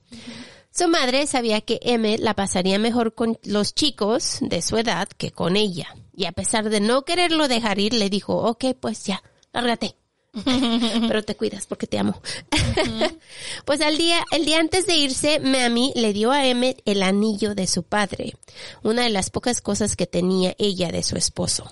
Su 0.74 0.88
madre 0.88 1.27
sabía 1.27 1.62
que 1.62 1.80
M 1.84 2.18
la 2.18 2.34
pasaría 2.34 2.80
mejor 2.80 3.13
con 3.13 3.38
los 3.44 3.75
chicos 3.75 4.39
de 4.41 4.63
su 4.63 4.77
edad 4.77 5.08
que 5.10 5.30
con 5.32 5.58
ella. 5.58 5.94
Y 6.15 6.25
a 6.25 6.32
pesar 6.32 6.70
de 6.70 6.80
no 6.80 7.03
quererlo 7.03 7.48
dejar 7.48 7.77
ir, 7.77 7.94
le 7.94 8.10
dijo, 8.10 8.36
ok, 8.36 8.65
pues 8.80 9.06
ya, 9.06 9.22
lárgate. 9.53 10.00
Pero 11.07 11.23
te 11.23 11.35
cuidas 11.35 11.65
porque 11.65 11.88
te 11.88 12.00
amo. 12.00 12.21
pues 13.65 13.81
al 13.81 13.97
día, 13.97 14.23
el 14.31 14.45
día 14.45 14.59
antes 14.59 14.85
de 14.85 14.95
irse, 14.95 15.39
Mami 15.39 15.91
le 15.95 16.13
dio 16.13 16.31
a 16.31 16.47
Emmett 16.47 16.81
el 16.85 17.03
anillo 17.03 17.53
de 17.53 17.67
su 17.67 17.83
padre, 17.83 18.35
una 18.81 19.03
de 19.03 19.09
las 19.09 19.29
pocas 19.29 19.61
cosas 19.61 19.95
que 19.95 20.07
tenía 20.07 20.55
ella 20.57 20.89
de 20.91 21.03
su 21.03 21.17
esposo, 21.17 21.69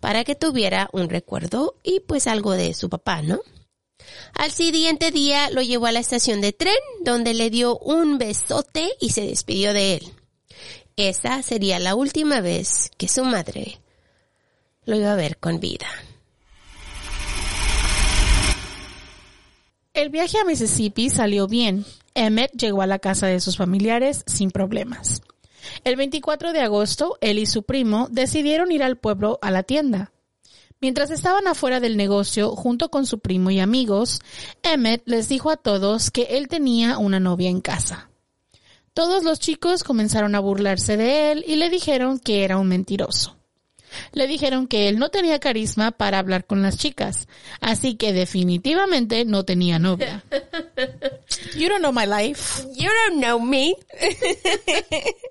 para 0.00 0.22
que 0.24 0.36
tuviera 0.36 0.88
un 0.92 1.08
recuerdo 1.08 1.76
y 1.82 2.00
pues 2.00 2.26
algo 2.26 2.52
de 2.52 2.74
su 2.74 2.88
papá, 2.88 3.22
¿no? 3.22 3.40
Al 4.34 4.52
siguiente 4.52 5.10
día 5.10 5.50
lo 5.50 5.62
llevó 5.62 5.86
a 5.86 5.92
la 5.92 6.00
estación 6.00 6.40
de 6.40 6.52
tren, 6.52 6.76
donde 7.02 7.34
le 7.34 7.50
dio 7.50 7.76
un 7.78 8.18
besote 8.18 8.88
y 9.00 9.10
se 9.10 9.22
despidió 9.22 9.72
de 9.72 9.94
él. 9.94 10.12
Esa 10.96 11.42
sería 11.42 11.78
la 11.80 11.94
última 11.94 12.40
vez 12.40 12.90
que 12.96 13.08
su 13.08 13.24
madre 13.24 13.80
lo 14.84 14.96
iba 14.96 15.12
a 15.12 15.16
ver 15.16 15.38
con 15.38 15.58
vida. 15.58 15.88
El 19.96 20.10
viaje 20.10 20.38
a 20.38 20.44
Mississippi 20.44 21.08
salió 21.08 21.48
bien. 21.48 21.86
Emmett 22.14 22.52
llegó 22.52 22.82
a 22.82 22.86
la 22.86 22.98
casa 22.98 23.28
de 23.28 23.40
sus 23.40 23.56
familiares 23.56 24.24
sin 24.26 24.50
problemas. 24.50 25.22
El 25.84 25.96
24 25.96 26.52
de 26.52 26.60
agosto, 26.60 27.16
él 27.22 27.38
y 27.38 27.46
su 27.46 27.62
primo 27.62 28.06
decidieron 28.10 28.70
ir 28.72 28.82
al 28.82 28.98
pueblo 28.98 29.38
a 29.40 29.50
la 29.50 29.62
tienda. 29.62 30.12
Mientras 30.82 31.10
estaban 31.10 31.46
afuera 31.46 31.80
del 31.80 31.96
negocio 31.96 32.54
junto 32.54 32.90
con 32.90 33.06
su 33.06 33.20
primo 33.20 33.50
y 33.50 33.58
amigos, 33.58 34.20
Emmett 34.62 35.02
les 35.06 35.30
dijo 35.30 35.48
a 35.48 35.56
todos 35.56 36.10
que 36.10 36.24
él 36.32 36.48
tenía 36.48 36.98
una 36.98 37.18
novia 37.18 37.48
en 37.48 37.62
casa. 37.62 38.10
Todos 38.92 39.24
los 39.24 39.40
chicos 39.40 39.82
comenzaron 39.82 40.34
a 40.34 40.40
burlarse 40.40 40.98
de 40.98 41.32
él 41.32 41.42
y 41.48 41.56
le 41.56 41.70
dijeron 41.70 42.18
que 42.18 42.44
era 42.44 42.58
un 42.58 42.68
mentiroso. 42.68 43.38
Le 44.12 44.26
dijeron 44.26 44.66
que 44.66 44.88
él 44.88 44.98
no 44.98 45.10
tenía 45.10 45.38
carisma 45.38 45.90
para 45.90 46.18
hablar 46.18 46.44
con 46.44 46.62
las 46.62 46.76
chicas, 46.76 47.28
así 47.60 47.94
que 47.94 48.12
definitivamente 48.12 49.24
no 49.24 49.44
tenía 49.44 49.78
novia. 49.78 50.24
You 51.56 51.68
don't 51.68 51.80
know 51.80 51.92
my 51.92 52.06
life. 52.06 52.62
You 52.74 52.90
don't 53.08 53.22
know 53.22 53.40
me. 53.40 53.74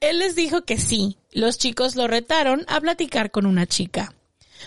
Él 0.00 0.18
les 0.18 0.36
dijo 0.36 0.62
que 0.62 0.78
sí. 0.78 1.16
Los 1.32 1.58
chicos 1.58 1.96
lo 1.96 2.06
retaron 2.06 2.64
a 2.68 2.80
platicar 2.80 3.30
con 3.30 3.46
una 3.46 3.66
chica. 3.66 4.14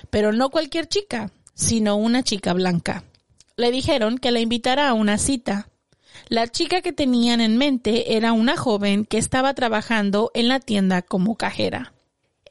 Pero 0.09 0.33
no 0.33 0.49
cualquier 0.49 0.87
chica, 0.87 1.31
sino 1.53 1.95
una 1.95 2.23
chica 2.23 2.53
blanca. 2.53 3.03
Le 3.57 3.71
dijeron 3.71 4.17
que 4.17 4.31
la 4.31 4.39
invitara 4.39 4.89
a 4.89 4.93
una 4.93 5.17
cita. 5.17 5.69
La 6.29 6.47
chica 6.47 6.81
que 6.81 6.93
tenían 6.93 7.41
en 7.41 7.57
mente 7.57 8.15
era 8.15 8.33
una 8.33 8.57
joven 8.57 9.05
que 9.05 9.17
estaba 9.17 9.53
trabajando 9.53 10.31
en 10.33 10.47
la 10.47 10.59
tienda 10.59 11.01
como 11.01 11.35
cajera. 11.35 11.93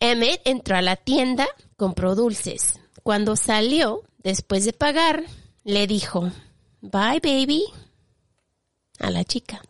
Emmett 0.00 0.40
entró 0.45 0.76
a 0.76 0.83
la 0.83 0.97
tienda, 0.97 1.47
compró 1.76 2.14
dulces. 2.14 2.81
Cuando 3.02 3.37
salió, 3.37 4.02
después 4.19 4.64
de 4.64 4.73
pagar, 4.73 5.25
le 5.64 5.87
dijo, 5.87 6.31
Bye, 6.81 7.21
baby, 7.23 7.64
a 8.99 9.11
la 9.11 9.25
chica. 9.25 9.62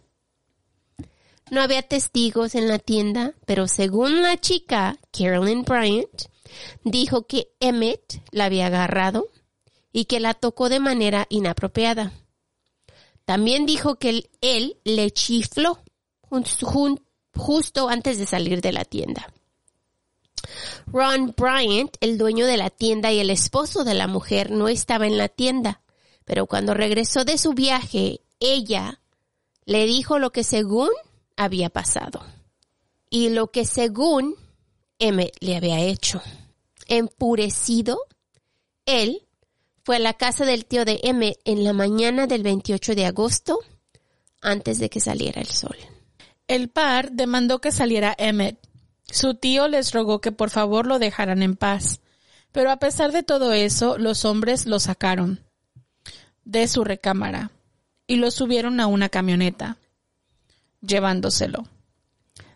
No 1.51 1.63
había 1.63 1.83
testigos 1.83 2.55
en 2.55 2.69
la 2.69 2.79
tienda, 2.79 3.35
pero 3.47 3.69
según 3.69 4.23
la 4.23 4.39
chica, 4.39 4.99
Carolyn 5.11 5.63
Bryant, 5.63 6.25
dijo 6.85 7.27
que 7.27 7.49
Emmett 7.61 8.23
la 8.31 8.47
había 8.47 8.67
agarrado 8.67 9.29
y 9.93 10.05
que 10.05 10.21
la 10.21 10.35
tocó 10.35 10.69
de 10.69 10.81
manera 10.81 11.27
inapropiada. 11.31 12.13
También 13.25 13.67
dijo 13.67 13.97
que 13.97 14.31
él, 14.41 14.79
le 14.85 15.11
chifló 15.11 15.79
justo 17.35 17.89
antes 17.89 18.19
de 18.19 18.27
salir 18.27 18.61
de 18.61 18.73
la 18.73 18.85
tienda. 18.85 19.33
Ron 20.87 21.35
Bryant, 21.37 21.97
el 22.01 22.19
dueño 22.19 22.47
de 22.47 22.57
la 22.57 22.71
tienda 22.71 23.13
y 23.13 23.21
el 23.21 23.31
esposo 23.31 23.85
de 23.85 23.95
la 23.95 24.07
mujer, 24.07 24.51
no 24.51 24.69
estaba 24.69 25.07
en 25.07 25.19
la 25.19 25.29
tienda, 25.29 25.83
pero 26.25 26.47
cuando 26.47 26.75
regresó 26.75 27.25
de 27.25 27.39
su 27.39 27.53
viaje, 27.53 28.21
ella 28.41 29.01
le 29.65 29.87
dijo 29.87 30.19
lo 30.19 30.31
que 30.31 30.45
según 30.45 30.91
había 31.37 31.71
pasado 31.71 32.25
y 33.11 33.31
lo 33.31 33.51
que 33.51 33.65
según 33.65 34.35
Emmett 34.99 35.37
le 35.41 35.57
había 35.57 35.81
hecho. 35.81 36.23
Empurecido, 36.87 37.99
él 38.87 39.27
fue 39.85 39.97
a 39.97 40.01
la 40.01 40.15
casa 40.15 40.45
del 40.45 40.67
tío 40.67 40.85
de 40.85 41.01
Emmett 41.03 41.41
en 41.45 41.65
la 41.65 41.73
mañana 41.73 42.27
del 42.27 42.43
28 42.43 42.95
de 42.95 43.07
agosto, 43.07 43.59
antes 44.41 44.79
de 44.79 44.91
que 44.91 45.01
saliera 45.01 45.41
el 45.41 45.49
sol. 45.49 45.77
El 46.47 46.69
par 46.69 47.13
demandó 47.13 47.61
que 47.61 47.73
saliera 47.73 48.15
Emmett. 48.19 48.59
Su 49.11 49.35
tío 49.35 49.69
les 49.69 49.93
rogó 49.93 50.21
que 50.21 50.33
por 50.33 50.51
favor 50.51 50.87
lo 50.87 50.99
dejaran 50.99 51.43
en 51.43 51.57
paz. 51.57 52.01
Pero 52.53 52.71
a 52.71 52.79
pesar 52.79 53.13
de 53.13 53.23
todo 53.23 53.53
eso, 53.53 53.99
los 53.99 54.25
hombres 54.25 54.67
lo 54.67 54.81
sacaron 54.81 55.45
de 56.45 56.67
su 56.67 56.83
recámara 56.83 57.51
y 58.07 58.17
lo 58.17 58.31
subieron 58.31 58.81
a 58.81 58.87
una 58.87 59.11
camioneta, 59.11 59.77
llevándoselo. 60.81 61.67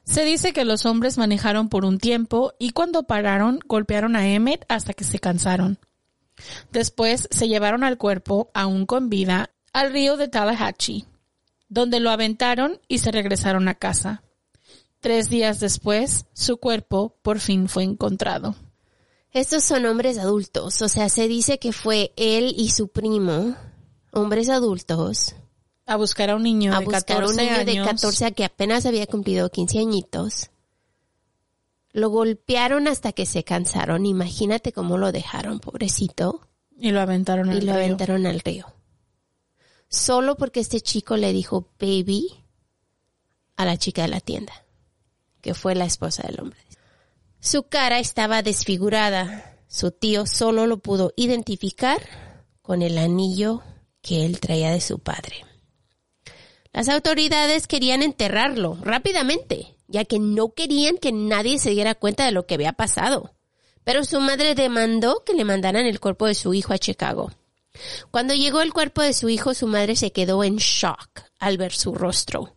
Se 0.05 0.25
dice 0.25 0.53
que 0.53 0.65
los 0.65 0.87
hombres 0.87 1.19
manejaron 1.19 1.69
por 1.69 1.85
un 1.85 1.99
tiempo 1.99 2.55
y 2.59 2.71
cuando 2.71 3.05
pararon 3.05 3.61
golpearon 3.67 4.17
a 4.17 4.27
Emmett 4.27 4.65
hasta 4.69 4.95
que 4.95 5.05
se 5.05 5.19
cansaron. 5.19 5.79
Después 6.73 7.29
se 7.31 7.49
llevaron 7.49 7.85
al 7.85 7.99
cuerpo, 7.99 8.51
aún 8.55 8.87
con 8.87 9.11
vida, 9.11 9.51
al 9.73 9.93
río 9.93 10.17
de 10.17 10.29
Tallahatchie, 10.29 11.05
donde 11.69 12.01
lo 12.01 12.11
aventaron 12.11 12.81
y 12.89 12.99
se 12.99 13.13
regresaron 13.13 13.69
a 13.69 13.75
casa. 13.75 14.23
Tres 15.03 15.29
días 15.29 15.59
después, 15.59 16.27
su 16.33 16.59
cuerpo 16.59 17.17
por 17.23 17.41
fin 17.41 17.69
fue 17.69 17.83
encontrado. 17.83 18.55
Estos 19.33 19.65
son 19.65 19.85
hombres 19.87 20.17
adultos, 20.17 20.81
o 20.81 20.89
sea, 20.89 21.09
se 21.09 21.27
dice 21.27 21.59
que 21.59 21.73
fue 21.73 22.13
él 22.17 22.55
y 22.57 22.71
su 22.71 22.87
primo, 22.87 23.57
hombres 24.13 24.49
adultos, 24.49 25.35
A 25.87 25.97
buscar 25.97 26.31
a 26.31 26.37
un 26.37 26.45
niño 26.45 26.73
a 26.73 26.79
de 26.79 26.85
buscar 26.85 27.05
14 27.05 27.25
a 27.25 27.29
un 27.29 27.37
niño 27.37 27.59
años. 27.59 27.67
de 27.67 27.91
14 27.91 28.33
que 28.33 28.45
apenas 28.45 28.87
había 28.87 29.09
cumplido 29.09 29.51
15 29.51 29.81
añitos. 29.81 30.51
Lo 31.91 32.09
golpearon 32.09 32.87
hasta 32.87 33.13
que 33.13 33.27
se 33.27 33.43
cansaron. 33.43 34.07
Imagínate 34.07 34.73
cómo 34.73 34.99
lo 34.99 35.11
dejaron, 35.11 35.59
pobrecito, 35.59 36.47
y 36.79 36.93
lo 36.93 37.01
aventaron 37.01 37.51
al 37.51 37.57
y 37.57 37.61
lo 37.63 37.73
río. 37.73 37.75
aventaron 37.75 38.25
al 38.27 38.39
río. 38.39 38.67
Solo 39.89 40.37
porque 40.37 40.61
este 40.61 40.81
chico 40.81 41.17
le 41.17 41.33
dijo 41.33 41.67
baby 41.81 42.29
a 43.57 43.65
la 43.65 43.77
chica 43.77 44.03
de 44.03 44.09
la 44.09 44.21
tienda, 44.21 44.53
que 45.43 45.53
fue 45.53 45.75
la 45.75 45.85
esposa 45.85 46.23
del 46.27 46.41
hombre. 46.41 46.61
Su 47.41 47.65
cara 47.65 47.99
estaba 47.99 48.43
desfigurada. 48.43 49.57
Su 49.69 49.91
tío 49.91 50.27
solo 50.27 50.67
lo 50.67 50.79
pudo 50.79 51.13
identificar 51.17 52.01
con 52.63 52.81
el 52.81 52.97
anillo 52.97 53.63
que 54.01 54.25
él 54.25 54.41
traía 54.41 54.71
de 54.71 54.81
su 54.81 55.01
padre. 55.01 55.45
Las 56.73 56.89
autoridades 56.89 57.67
querían 57.67 58.03
enterrarlo 58.03 58.79
rápidamente, 58.81 59.75
ya 59.89 60.05
que 60.05 60.19
no 60.19 60.55
querían 60.55 60.97
que 60.97 61.13
nadie 61.13 61.59
se 61.59 61.71
diera 61.71 61.95
cuenta 61.95 62.25
de 62.25 62.33
lo 62.33 62.47
que 62.47 62.55
había 62.55 62.73
pasado. 62.73 63.35
Pero 63.85 64.05
su 64.05 64.21
madre 64.21 64.55
demandó 64.55 65.25
que 65.25 65.35
le 65.35 65.45
mandaran 65.45 65.85
el 65.85 66.01
cuerpo 66.01 66.27
de 66.27 66.35
su 66.35 66.55
hijo 66.55 66.73
a 66.73 66.79
Chicago. 66.79 67.33
Cuando 68.11 68.35
llegó 68.35 68.61
el 68.61 68.73
cuerpo 68.73 69.03
de 69.03 69.13
su 69.13 69.29
hijo, 69.29 69.53
su 69.55 69.67
madre 69.67 69.97
se 69.97 70.13
quedó 70.13 70.45
en 70.45 70.57
shock 70.57 71.23
al 71.39 71.59
ver 71.59 71.73
su 71.73 71.95
rostro. 71.95 72.55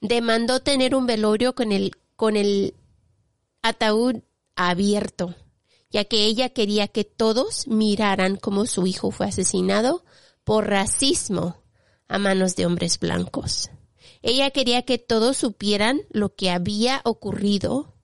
Demandó 0.00 0.60
tener 0.60 0.94
un 0.94 1.06
velorio 1.06 1.54
con 1.54 1.72
el, 1.72 1.92
con 2.16 2.36
el 2.36 2.74
ataúd 3.62 4.22
abierto, 4.56 5.34
ya 5.90 6.04
que 6.04 6.24
ella 6.24 6.48
quería 6.48 6.88
que 6.88 7.04
todos 7.04 7.68
miraran 7.68 8.36
cómo 8.36 8.66
su 8.66 8.86
hijo 8.86 9.10
fue 9.10 9.26
asesinado 9.26 10.04
por 10.44 10.68
racismo 10.68 11.62
a 12.08 12.18
manos 12.18 12.56
de 12.56 12.66
hombres 12.66 12.98
blancos. 12.98 13.70
Ella 14.22 14.50
quería 14.50 14.82
que 14.82 14.98
todos 14.98 15.36
supieran 15.36 16.00
lo 16.10 16.34
que 16.34 16.50
había 16.50 17.00
ocurrido 17.04 17.94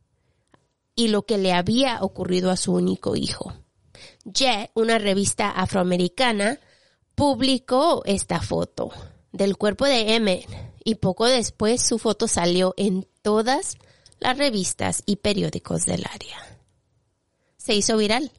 y 0.94 1.08
lo 1.08 1.24
que 1.24 1.38
le 1.38 1.52
había 1.52 2.02
ocurrido 2.02 2.50
a 2.50 2.56
su 2.56 2.72
único 2.74 3.16
hijo. 3.16 3.52
Jet, 4.24 4.70
una 4.74 4.98
revista 4.98 5.50
afroamericana, 5.50 6.60
publicó 7.14 8.02
esta 8.04 8.40
foto 8.40 8.90
del 9.32 9.56
cuerpo 9.56 9.86
de 9.86 10.14
Emmett 10.14 10.46
y 10.84 10.96
poco 10.96 11.26
después 11.26 11.82
su 11.82 11.98
foto 11.98 12.28
salió 12.28 12.74
en 12.76 13.08
todas 13.22 13.76
las 13.76 13.91
revistas 14.22 15.02
y 15.06 15.16
periódicos 15.16 15.84
del 15.84 16.04
área. 16.12 16.38
Se 17.56 17.74
hizo 17.74 17.96
viral, 17.96 18.30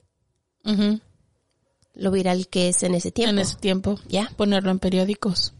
lo 1.95 2.11
viral 2.11 2.47
que 2.47 2.69
es 2.69 2.83
en 2.83 2.95
ese 2.95 3.11
tiempo. 3.11 3.29
En 3.31 3.39
ese 3.39 3.55
tiempo. 3.57 3.99
Ya. 4.07 4.29
Ponerlo 4.35 4.71
en 4.71 4.79
periódicos. 4.79 5.53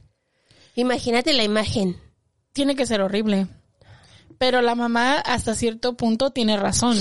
Imagínate 0.76 1.34
la 1.34 1.44
imagen. 1.44 2.00
Tiene 2.54 2.76
que 2.76 2.86
ser 2.86 3.02
horrible. 3.02 3.48
Pero 4.38 4.62
la 4.62 4.76
mamá 4.76 5.20
hasta 5.20 5.56
cierto 5.56 5.96
punto 5.96 6.32
tiene 6.32 6.58
razón. 6.58 6.98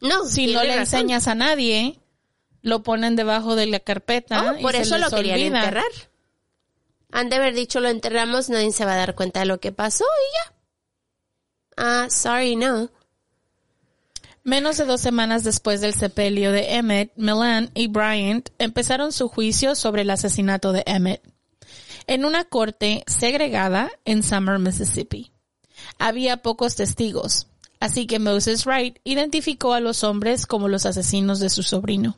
No, 0.00 0.24
Si 0.24 0.46
no 0.46 0.62
le 0.62 0.76
razón. 0.76 0.80
enseñas 1.00 1.28
a 1.28 1.34
nadie, 1.34 2.00
lo 2.62 2.82
ponen 2.82 3.16
debajo 3.16 3.54
de 3.54 3.66
la 3.66 3.80
carpeta. 3.80 4.52
Oh, 4.52 4.58
y 4.58 4.62
por 4.62 4.72
se 4.72 4.80
eso 4.82 4.96
lo 4.98 5.10
querían 5.10 5.38
olvida. 5.40 5.58
enterrar. 5.60 5.84
Han 7.12 7.28
de 7.28 7.36
haber 7.36 7.54
dicho 7.54 7.80
lo 7.80 7.88
enterramos, 7.88 8.48
nadie 8.48 8.72
se 8.72 8.84
va 8.84 8.94
a 8.94 8.96
dar 8.96 9.14
cuenta 9.14 9.40
de 9.40 9.46
lo 9.46 9.60
que 9.60 9.72
pasó 9.72 10.04
y 10.04 10.48
ya. 10.50 10.56
Ah, 11.76 12.06
sorry, 12.10 12.56
no. 12.56 12.90
Menos 14.42 14.78
de 14.78 14.86
dos 14.86 15.00
semanas 15.00 15.44
después 15.44 15.80
del 15.80 15.94
sepelio 15.94 16.50
de 16.50 16.74
Emmett, 16.74 17.12
Milan 17.16 17.70
y 17.74 17.88
Bryant 17.88 18.48
empezaron 18.58 19.12
su 19.12 19.28
juicio 19.28 19.74
sobre 19.74 20.02
el 20.02 20.10
asesinato 20.10 20.72
de 20.72 20.82
Emmett 20.86 21.22
en 22.06 22.24
una 22.24 22.44
corte 22.44 23.04
segregada 23.06 23.90
en 24.04 24.22
Summer, 24.22 24.58
Mississippi. 24.58 25.30
Había 25.98 26.38
pocos 26.38 26.74
testigos, 26.74 27.46
así 27.78 28.06
que 28.06 28.18
Moses 28.18 28.66
Wright 28.66 28.98
identificó 29.04 29.74
a 29.74 29.80
los 29.80 30.02
hombres 30.02 30.46
como 30.46 30.68
los 30.68 30.86
asesinos 30.86 31.38
de 31.38 31.50
su 31.50 31.62
sobrino. 31.62 32.16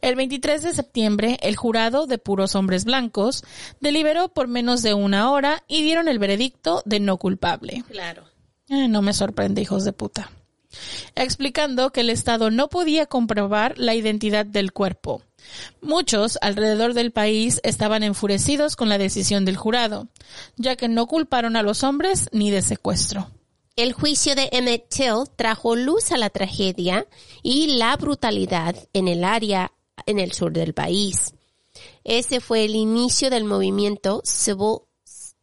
El 0.00 0.14
23 0.14 0.62
de 0.62 0.74
septiembre, 0.74 1.38
el 1.42 1.56
jurado 1.56 2.06
de 2.06 2.18
puros 2.18 2.54
hombres 2.54 2.84
blancos 2.84 3.42
deliberó 3.80 4.28
por 4.28 4.46
menos 4.46 4.82
de 4.82 4.94
una 4.94 5.30
hora 5.32 5.64
y 5.66 5.82
dieron 5.82 6.06
el 6.06 6.18
veredicto 6.18 6.82
de 6.84 7.00
no 7.00 7.16
culpable. 7.16 7.82
Claro. 7.88 8.29
Eh, 8.70 8.86
no 8.86 9.02
me 9.02 9.12
sorprende, 9.12 9.60
hijos 9.60 9.84
de 9.84 9.92
puta. 9.92 10.30
Explicando 11.16 11.90
que 11.90 12.02
el 12.02 12.10
Estado 12.10 12.52
no 12.52 12.68
podía 12.68 13.06
comprobar 13.06 13.76
la 13.78 13.96
identidad 13.96 14.46
del 14.46 14.72
cuerpo. 14.72 15.22
Muchos 15.82 16.38
alrededor 16.40 16.94
del 16.94 17.10
país 17.10 17.60
estaban 17.64 18.04
enfurecidos 18.04 18.76
con 18.76 18.88
la 18.88 18.98
decisión 18.98 19.44
del 19.44 19.56
jurado, 19.56 20.06
ya 20.56 20.76
que 20.76 20.86
no 20.86 21.08
culparon 21.08 21.56
a 21.56 21.62
los 21.62 21.82
hombres 21.82 22.28
ni 22.30 22.52
de 22.52 22.62
secuestro. 22.62 23.28
El 23.74 23.92
juicio 23.92 24.36
de 24.36 24.48
Emmett 24.52 24.88
Till 24.88 25.24
trajo 25.34 25.74
luz 25.74 26.12
a 26.12 26.16
la 26.16 26.30
tragedia 26.30 27.06
y 27.42 27.78
la 27.78 27.96
brutalidad 27.96 28.76
en 28.92 29.08
el 29.08 29.24
área 29.24 29.72
en 30.06 30.20
el 30.20 30.30
sur 30.32 30.52
del 30.52 30.74
país. 30.74 31.34
Ese 32.04 32.40
fue 32.40 32.64
el 32.64 32.76
inicio 32.76 33.30
del 33.30 33.44
movimiento 33.44 34.22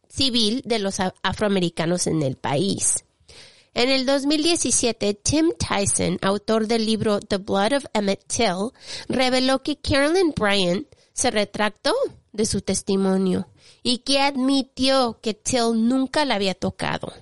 civil, 0.08 0.62
de 0.64 0.78
los 0.78 0.98
afroamericanos 1.22 2.06
en 2.06 2.22
el 2.22 2.36
país. 2.36 3.04
En 3.78 3.90
el 3.90 4.06
2017, 4.06 5.14
Tim 5.14 5.52
Tyson, 5.56 6.18
autor 6.20 6.66
del 6.66 6.84
libro 6.84 7.20
The 7.20 7.36
Blood 7.36 7.74
of 7.74 7.84
Emmett 7.94 8.24
Till, 8.26 8.72
reveló 9.08 9.62
que 9.62 9.76
Carolyn 9.76 10.34
Bryant 10.36 10.88
se 11.12 11.30
retractó 11.30 11.94
de 12.32 12.44
su 12.44 12.60
testimonio 12.60 13.46
y 13.84 13.98
que 13.98 14.20
admitió 14.20 15.20
que 15.22 15.32
Till 15.32 15.86
nunca 15.86 16.24
la 16.24 16.34
había 16.34 16.54
tocado. 16.54 17.12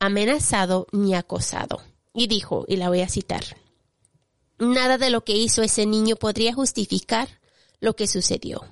amenazado 0.00 0.88
ni 0.90 1.14
acosado. 1.14 1.80
Y 2.12 2.26
dijo, 2.26 2.64
y 2.66 2.74
la 2.74 2.88
voy 2.88 3.02
a 3.02 3.08
citar, 3.08 3.44
nada 4.58 4.98
de 4.98 5.10
lo 5.10 5.22
que 5.22 5.36
hizo 5.36 5.62
ese 5.62 5.86
niño 5.86 6.16
podría 6.16 6.52
justificar 6.52 7.28
lo 7.78 7.94
que 7.94 8.08
sucedió. 8.08 8.64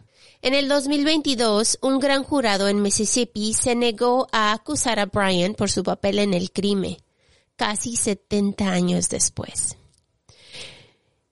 En 0.43 0.55
el 0.55 0.67
2022, 0.67 1.79
un 1.83 2.01
gran 2.01 2.25
jurado 2.25 2.67
en 2.67 2.83
Mississippi 2.83 3.55
se 3.55 3.77
negó 3.77 4.27
a 4.33 4.51
acusar 4.51 4.99
a 4.99 5.07
Brian 5.07 5.55
por 5.55 5.71
su 5.71 5.85
papel 5.85 6.19
en 6.19 6.35
el 6.35 6.51
crimen, 6.51 6.97
casi 7.59 7.97
70 7.97 8.71
años 8.71 9.11
después. 9.11 9.77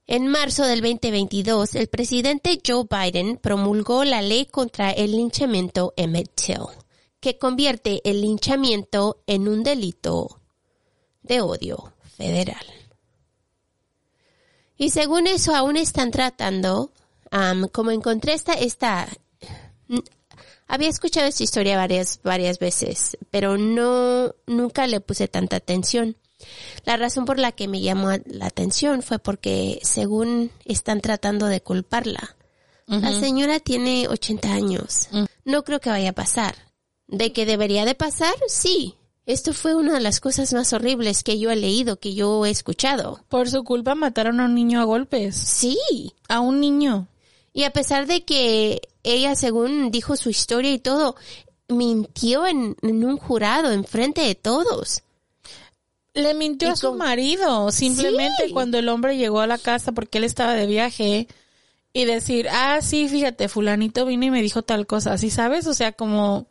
En 0.09 0.27
marzo 0.27 0.65
del 0.65 0.83
2022, 0.83 1.75
el 1.77 1.89
presidente 1.89 2.61
Joe 2.65 2.85
Biden 2.91 3.39
promulgó 3.39 4.05
la 4.05 4.23
ley 4.23 4.47
contra 4.47 4.91
el 4.91 5.12
linchamiento 5.12 5.95
Emmett 5.97 6.35
Till, 6.35 6.67
que 7.21 7.39
convierte 7.39 8.03
el 8.05 8.21
linchamiento 8.21 9.23
en 9.27 9.49
un 9.49 9.62
delito 9.62 10.41
de 11.23 11.41
odio 11.41 11.93
federal. 12.17 12.67
Y 14.77 14.91
según 14.91 15.27
eso, 15.27 15.55
aún 15.55 15.77
están 15.77 16.11
tratando, 16.11 16.93
como 17.73 17.91
encontré 17.93 18.35
esta, 18.35 18.53
esta, 18.53 19.09
había 20.66 20.88
escuchado 20.88 21.26
esta 21.26 21.44
historia 21.44 21.76
varias, 21.76 22.20
varias 22.22 22.59
veces, 22.59 23.16
pero 23.31 23.57
no, 23.57 24.35
nunca 24.46 24.87
le 24.87 25.00
puse 25.00 25.29
tanta 25.29 25.57
atención. 25.57 26.16
La 26.85 26.96
razón 26.96 27.24
por 27.24 27.38
la 27.38 27.52
que 27.52 27.68
me 27.68 27.81
llamó 27.81 28.11
la 28.26 28.46
atención 28.46 29.02
fue 29.02 29.18
porque 29.18 29.81
según 29.83 30.50
están 30.64 31.00
tratando 31.00 31.46
de 31.46 31.61
culparla. 31.61 32.37
La 32.87 33.12
señora 33.12 33.59
tiene 33.59 34.07
80 34.07 34.52
años. 34.52 35.09
No 35.44 35.64
creo 35.64 35.81
que 35.81 35.90
vaya 35.90 36.11
a 36.11 36.14
pasar. 36.14 36.55
¿De 37.09 37.33
que 37.33 37.44
debería 37.46 37.85
de 37.85 37.96
pasar? 37.96 38.35
Sí. 38.46 38.94
Esto 39.24 39.52
fue 39.52 39.74
una 39.74 39.94
de 39.94 40.00
las 40.00 40.20
cosas 40.20 40.52
más 40.52 40.72
horribles 40.72 41.24
que 41.24 41.40
yo 41.40 41.50
he 41.50 41.57
leído, 41.57 41.98
que 41.98 42.14
yo 42.14 42.46
he 42.46 42.50
escuchado. 42.50 43.24
Por 43.29 43.50
su 43.50 43.64
culpa 43.64 43.96
mataron 43.96 44.38
a 44.38 44.44
un 44.44 44.55
niño 44.55 44.81
a 44.81 44.85
golpes. 44.85 45.35
Sí. 45.35 45.76
A 46.29 46.38
un 46.38 46.61
niño. 46.61 47.09
Y 47.52 47.64
a 47.64 47.72
pesar 47.72 48.07
de 48.07 48.24
que 48.24 48.83
ella, 49.07 49.35
según 49.35 49.90
dijo 49.90 50.16
su 50.16 50.29
historia 50.31 50.73
y 50.73 50.79
todo, 50.79 51.16
mintió 51.69 52.47
en, 52.47 52.77
en 52.83 53.05
un 53.05 53.16
jurado, 53.16 53.73
enfrente 53.73 54.21
de 54.23 54.35
todos. 54.35 55.03
Le 56.14 56.33
mintió 56.35 56.69
Y 56.69 56.71
a 56.73 56.77
su 56.77 56.88
con- 56.90 56.99
marido, 56.99 57.71
simplemente 57.73 58.47
Sí. 58.47 58.53
cuando 58.53 58.79
el 58.79 58.88
hombre 58.88 59.16
llegó 59.19 59.40
a 59.40 59.47
la 59.47 59.59
casa 59.59 59.92
porque 59.92 60.19
él 60.19 60.25
estaba 60.25 60.55
de 60.55 60.66
viaje 60.66 61.29
y 61.92 62.05
decir, 62.05 62.49
ah, 62.51 62.79
sí, 62.83 63.09
fíjate, 63.09 63.49
fulanito 63.49 64.05
vino 64.07 64.25
y 64.27 64.31
me 64.31 64.42
dijo 64.42 64.62
tal 64.62 64.87
cosa, 64.87 65.12
¿así 65.14 65.31
sabes? 65.31 65.66
O 65.66 65.75
sea, 65.75 65.92
como... 65.92 66.47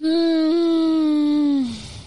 mm, 0.00 1.64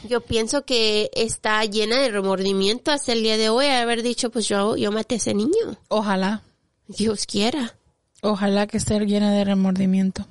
Yo 0.07 0.21
pienso 0.21 0.65
que 0.65 1.09
está 1.15 1.63
llena 1.65 1.99
de 1.99 2.09
remordimiento 2.11 2.91
hasta 2.91 3.13
el 3.13 3.23
día 3.23 3.37
de 3.37 3.49
hoy 3.49 3.65
haber 3.67 4.03
dicho, 4.03 4.29
pues 4.29 4.47
yo, 4.47 4.75
yo 4.77 4.91
maté 4.91 5.15
a 5.15 5.17
ese 5.17 5.33
niño. 5.33 5.77
ojalá, 5.87 6.43
Dios 6.87 7.25
quiera. 7.25 7.75
Ojalá 8.25 8.67
que 8.67 8.77
esté 8.77 8.99
llena 9.05 9.31
de 9.31 9.43
remordimiento. 9.43 10.27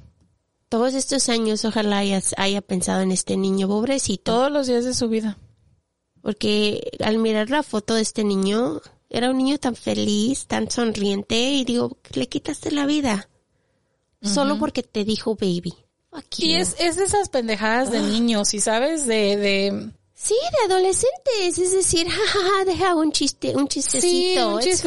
Todos 0.68 0.94
estos 0.94 1.28
años 1.28 1.64
ojalá 1.64 1.98
haya, 1.98 2.20
haya 2.36 2.60
pensado 2.60 3.00
en 3.00 3.12
este 3.12 3.36
niño 3.36 3.68
pobrecito. 3.68 4.32
Todos 4.32 4.50
los 4.50 4.66
días 4.66 4.84
de 4.84 4.94
su 4.94 5.08
vida. 5.08 5.38
Porque 6.20 6.90
al 7.04 7.18
mirar 7.18 7.50
la 7.50 7.62
foto 7.62 7.94
de 7.94 8.02
este 8.02 8.24
niño, 8.24 8.80
era 9.08 9.30
un 9.30 9.38
niño 9.38 9.58
tan 9.58 9.76
feliz, 9.76 10.46
tan 10.46 10.70
sonriente, 10.70 11.36
y 11.36 11.64
digo, 11.64 11.98
le 12.14 12.28
quitaste 12.28 12.70
la 12.70 12.86
vida. 12.86 13.28
Solo 14.22 14.58
porque 14.58 14.82
te 14.82 15.04
dijo 15.04 15.36
baby. 15.36 15.74
Fuck 16.10 16.38
Y 16.38 16.54
es, 16.54 16.76
es 16.80 16.96
de 16.96 17.04
esas 17.04 17.28
pendejadas 17.28 17.90
de 17.90 18.00
niños, 18.00 18.54
¿y 18.54 18.60
sabes? 18.60 19.06
De, 19.06 19.36
de... 19.36 19.90
Sí, 20.16 20.34
de 20.52 20.72
adolescentes, 20.72 21.58
es 21.58 21.72
decir, 21.72 22.08
jajaja, 22.10 22.64
deja 22.64 22.94
un 22.94 23.10
chiste, 23.12 23.54
un 23.56 23.64
Sí, 23.68 23.80
chistecito, 23.80 24.54
un 24.54 24.60
it's 24.62 24.84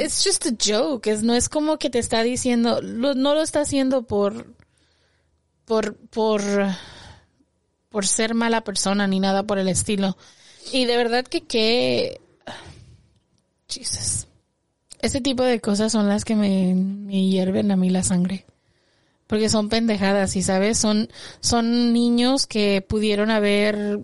it's 0.00 0.24
just 0.24 0.46
a 0.46 0.50
joke. 0.56 1.06
Es, 1.10 1.22
no 1.22 1.34
es 1.34 1.48
como 1.48 1.78
que 1.78 1.90
te 1.90 1.98
está 1.98 2.22
diciendo, 2.22 2.80
lo- 2.80 3.14
no 3.14 3.34
lo 3.34 3.42
está 3.42 3.60
haciendo 3.62 4.02
por, 4.04 4.46
por, 5.64 5.96
por, 5.96 6.40
por 7.88 8.06
ser 8.06 8.34
mala 8.34 8.62
persona 8.62 9.06
ni 9.06 9.18
nada 9.20 9.42
por 9.42 9.58
el 9.58 9.68
estilo. 9.68 10.16
Y 10.72 10.84
de 10.84 10.96
verdad 10.96 11.24
que 11.26 11.40
que, 11.42 12.20
Jesus. 13.68 14.26
Ese 15.00 15.20
tipo 15.20 15.42
de 15.42 15.60
cosas 15.60 15.92
son 15.92 16.08
las 16.08 16.24
que 16.24 16.36
me, 16.36 16.74
me 16.74 17.26
hierven 17.26 17.70
a 17.70 17.76
mí 17.76 17.90
la 17.90 18.02
sangre. 18.02 18.44
Porque 19.26 19.48
son 19.48 19.68
pendejadas, 19.68 20.36
y 20.36 20.42
sabes, 20.42 20.76
son, 20.78 21.08
son 21.40 21.92
niños 21.92 22.46
que 22.46 22.82
pudieron 22.86 23.30
haber 23.30 24.00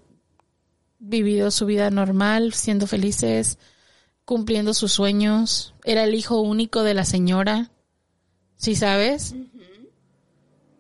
vivido 0.99 1.51
su 1.51 1.67
vida 1.67 1.91
normal, 1.91 2.53
siendo 2.53 2.87
felices, 2.87 3.59
cumpliendo 4.25 4.75
sus 4.75 4.93
sueños. 4.93 5.75
Era 5.85 6.05
el 6.05 6.15
hijo 6.15 6.41
único 6.41 6.83
de 6.83 6.95
la 6.95 7.05
señora. 7.05 7.71
¿Sí 8.57 8.75
sabes? 8.75 9.35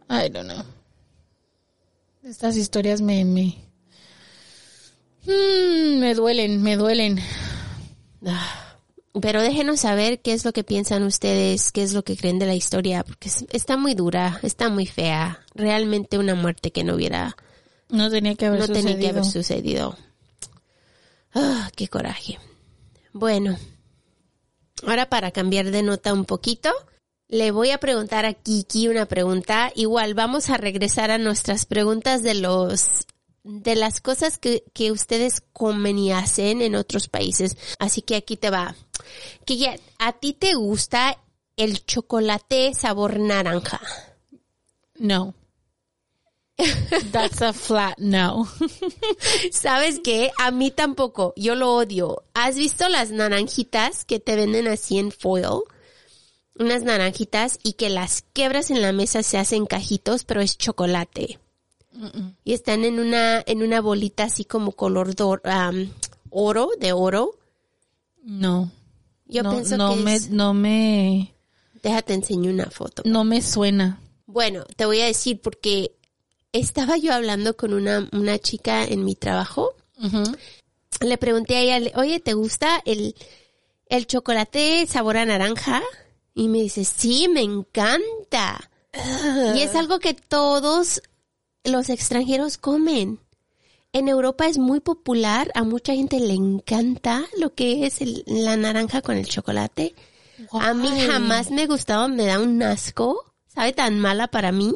I 0.08 0.28
don't 0.30 0.50
know. 0.50 0.64
Estas 2.22 2.56
historias 2.56 3.00
me, 3.00 3.24
me, 3.24 3.56
Mm, 5.26 5.98
me 5.98 6.14
duelen, 6.14 6.62
me 6.62 6.76
duelen. 6.76 7.20
Pero 9.20 9.40
déjenos 9.42 9.80
saber 9.80 10.20
qué 10.20 10.32
es 10.34 10.44
lo 10.44 10.52
que 10.52 10.62
piensan 10.62 11.02
ustedes, 11.02 11.72
qué 11.72 11.82
es 11.82 11.94
lo 11.94 12.04
que 12.04 12.16
creen 12.16 12.38
de 12.38 12.46
la 12.46 12.54
historia, 12.54 13.02
porque 13.02 13.28
es- 13.28 13.44
está 13.50 13.76
muy 13.76 13.94
dura, 13.94 14.38
está 14.42 14.68
muy 14.68 14.86
fea. 14.86 15.40
Realmente 15.54 16.18
una 16.18 16.34
muerte 16.34 16.70
que 16.70 16.84
no 16.84 16.94
hubiera, 16.94 17.34
No 17.88 18.10
tenía 18.10 18.34
que 18.34 18.46
haber 18.46 18.60
no 18.60 18.68
tenía 18.68 18.98
que 18.98 19.08
haber 19.08 19.24
sucedido. 19.24 19.92
sucedido. 19.92 20.06
Ah, 21.34 21.70
qué 21.76 21.88
coraje. 21.88 22.38
Bueno, 23.12 23.58
ahora 24.86 25.08
para 25.08 25.30
cambiar 25.30 25.70
de 25.70 25.82
nota 25.82 26.12
un 26.12 26.24
poquito, 26.24 26.70
le 27.28 27.50
voy 27.50 27.70
a 27.70 27.78
preguntar 27.78 28.24
a 28.24 28.34
Kiki 28.34 28.88
una 28.88 29.06
pregunta. 29.06 29.72
Igual 29.74 30.14
vamos 30.14 30.50
a 30.50 30.56
regresar 30.56 31.10
a 31.10 31.18
nuestras 31.18 31.66
preguntas 31.66 32.22
de 32.22 32.34
los 32.34 33.06
de 33.42 33.76
las 33.76 34.00
cosas 34.00 34.38
que, 34.38 34.64
que 34.72 34.90
ustedes 34.90 35.40
comen 35.52 35.98
y 35.98 36.10
hacen 36.10 36.62
en 36.62 36.74
otros 36.74 37.08
países. 37.08 37.56
Así 37.78 38.02
que 38.02 38.16
aquí 38.16 38.36
te 38.36 38.50
va. 38.50 38.74
Kiki, 39.44 39.68
¿a 39.98 40.12
ti 40.12 40.32
te 40.32 40.54
gusta 40.54 41.16
el 41.56 41.84
chocolate 41.84 42.74
sabor 42.74 43.20
naranja? 43.20 43.80
No. 44.98 45.34
That's 47.12 47.42
a 47.42 47.52
flat 47.52 47.98
no. 47.98 48.48
¿Sabes 49.52 50.00
qué? 50.02 50.30
A 50.38 50.50
mí 50.50 50.70
tampoco. 50.70 51.32
Yo 51.36 51.54
lo 51.54 51.74
odio. 51.74 52.22
¿Has 52.34 52.56
visto 52.56 52.88
las 52.88 53.10
naranjitas 53.10 54.04
que 54.04 54.20
te 54.20 54.36
venden 54.36 54.66
así 54.68 54.98
en 54.98 55.12
foil? 55.12 55.62
Unas 56.58 56.82
naranjitas 56.82 57.58
y 57.62 57.74
que 57.74 57.90
las 57.90 58.22
quebras 58.32 58.70
en 58.70 58.80
la 58.80 58.92
mesa 58.92 59.22
se 59.22 59.36
hacen 59.36 59.66
cajitos, 59.66 60.24
pero 60.24 60.40
es 60.40 60.56
chocolate. 60.56 61.38
Y 62.44 62.52
están 62.52 62.84
en 62.84 63.00
una, 63.00 63.42
en 63.46 63.62
una 63.62 63.80
bolita 63.80 64.24
así 64.24 64.44
como 64.44 64.72
color 64.72 65.14
dor- 65.14 65.42
oro, 66.30 66.70
de 66.78 66.92
oro. 66.92 67.38
No. 68.22 68.70
Yo 69.26 69.42
no, 69.42 69.50
pienso 69.52 69.76
no 69.76 69.94
que 69.94 70.00
me, 70.02 70.14
es- 70.14 70.30
no 70.30 70.54
me, 70.54 71.34
Déjate 71.82 72.14
enseño 72.14 72.50
una 72.50 72.70
foto. 72.70 73.02
no 73.04 73.24
me 73.24 73.42
suena. 73.42 74.00
Bueno, 74.26 74.64
te 74.76 74.84
voy 74.86 75.00
a 75.00 75.06
decir 75.06 75.40
porque 75.40 75.95
estaba 76.60 76.96
yo 76.96 77.12
hablando 77.12 77.56
con 77.56 77.72
una, 77.72 78.08
una 78.12 78.38
chica 78.38 78.84
en 78.84 79.04
mi 79.04 79.14
trabajo 79.14 79.72
le 81.00 81.18
pregunté 81.18 81.56
a 81.56 81.60
ella, 81.60 81.90
oye, 81.96 82.20
¿te 82.20 82.34
gusta 82.34 82.82
el, 82.84 83.14
el 83.88 84.06
chocolate 84.06 84.86
sabor 84.86 85.16
a 85.16 85.24
naranja? 85.24 85.82
Y 86.34 86.48
me 86.48 86.58
dice, 86.60 86.84
sí, 86.84 87.28
me 87.28 87.40
encanta. 87.42 88.70
Y 89.56 89.60
es 89.62 89.74
algo 89.74 89.98
que 89.98 90.14
todos 90.14 91.02
los 91.64 91.88
extranjeros 91.90 92.58
comen. 92.58 93.20
En 93.92 94.08
Europa 94.08 94.46
es 94.46 94.58
muy 94.58 94.80
popular, 94.80 95.50
a 95.54 95.62
mucha 95.64 95.94
gente 95.94 96.20
le 96.20 96.34
encanta 96.34 97.24
lo 97.38 97.54
que 97.54 97.86
es 97.86 98.00
el- 98.02 98.22
la 98.26 98.56
naranja 98.56 99.00
con 99.00 99.16
el 99.16 99.26
chocolate. 99.26 99.94
A 100.52 100.74
mí 100.74 100.88
jamás 101.06 101.50
me 101.50 101.66
gustaba, 101.66 102.06
me 102.08 102.26
da 102.26 102.38
un 102.38 102.62
asco, 102.62 103.24
sabe 103.46 103.72
tan 103.72 103.98
mala 103.98 104.28
para 104.28 104.52
mí. 104.52 104.74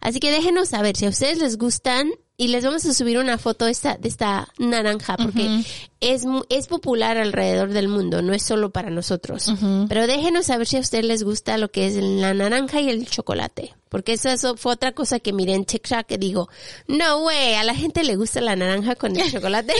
Así 0.00 0.20
que 0.20 0.30
déjenos 0.30 0.68
saber 0.68 0.96
si 0.96 1.06
a 1.06 1.08
ustedes 1.08 1.38
les 1.38 1.58
gustan 1.58 2.10
y 2.38 2.48
les 2.48 2.64
vamos 2.64 2.84
a 2.84 2.92
subir 2.92 3.18
una 3.18 3.38
foto 3.38 3.64
de 3.64 3.70
esta, 3.70 3.96
de 3.96 4.08
esta 4.08 4.48
naranja 4.58 5.16
porque 5.16 5.64
es, 6.00 6.24
es 6.50 6.66
popular 6.66 7.16
alrededor 7.16 7.70
del 7.70 7.88
mundo, 7.88 8.20
no 8.20 8.34
es 8.34 8.42
solo 8.42 8.70
para 8.70 8.90
nosotros. 8.90 9.50
Pero 9.88 10.06
déjenos 10.06 10.46
saber 10.46 10.66
si 10.66 10.76
a 10.76 10.80
ustedes 10.80 11.06
les 11.06 11.22
gusta 11.22 11.56
lo 11.56 11.70
que 11.70 11.86
es 11.86 11.94
la 11.96 12.34
naranja 12.34 12.80
y 12.80 12.90
el 12.90 13.06
chocolate. 13.06 13.74
Porque 13.88 14.12
eso, 14.12 14.28
eso 14.28 14.56
fue 14.56 14.72
otra 14.72 14.92
cosa 14.92 15.18
que 15.18 15.32
miré 15.32 15.54
en 15.54 15.64
TikTok 15.64 16.04
que 16.04 16.18
digo, 16.18 16.50
no 16.88 17.24
way, 17.24 17.54
a 17.54 17.64
la 17.64 17.74
gente 17.74 18.04
le 18.04 18.16
gusta 18.16 18.42
la 18.42 18.54
naranja 18.54 18.96
con 18.96 19.16
el 19.16 19.30
chocolate. 19.30 19.72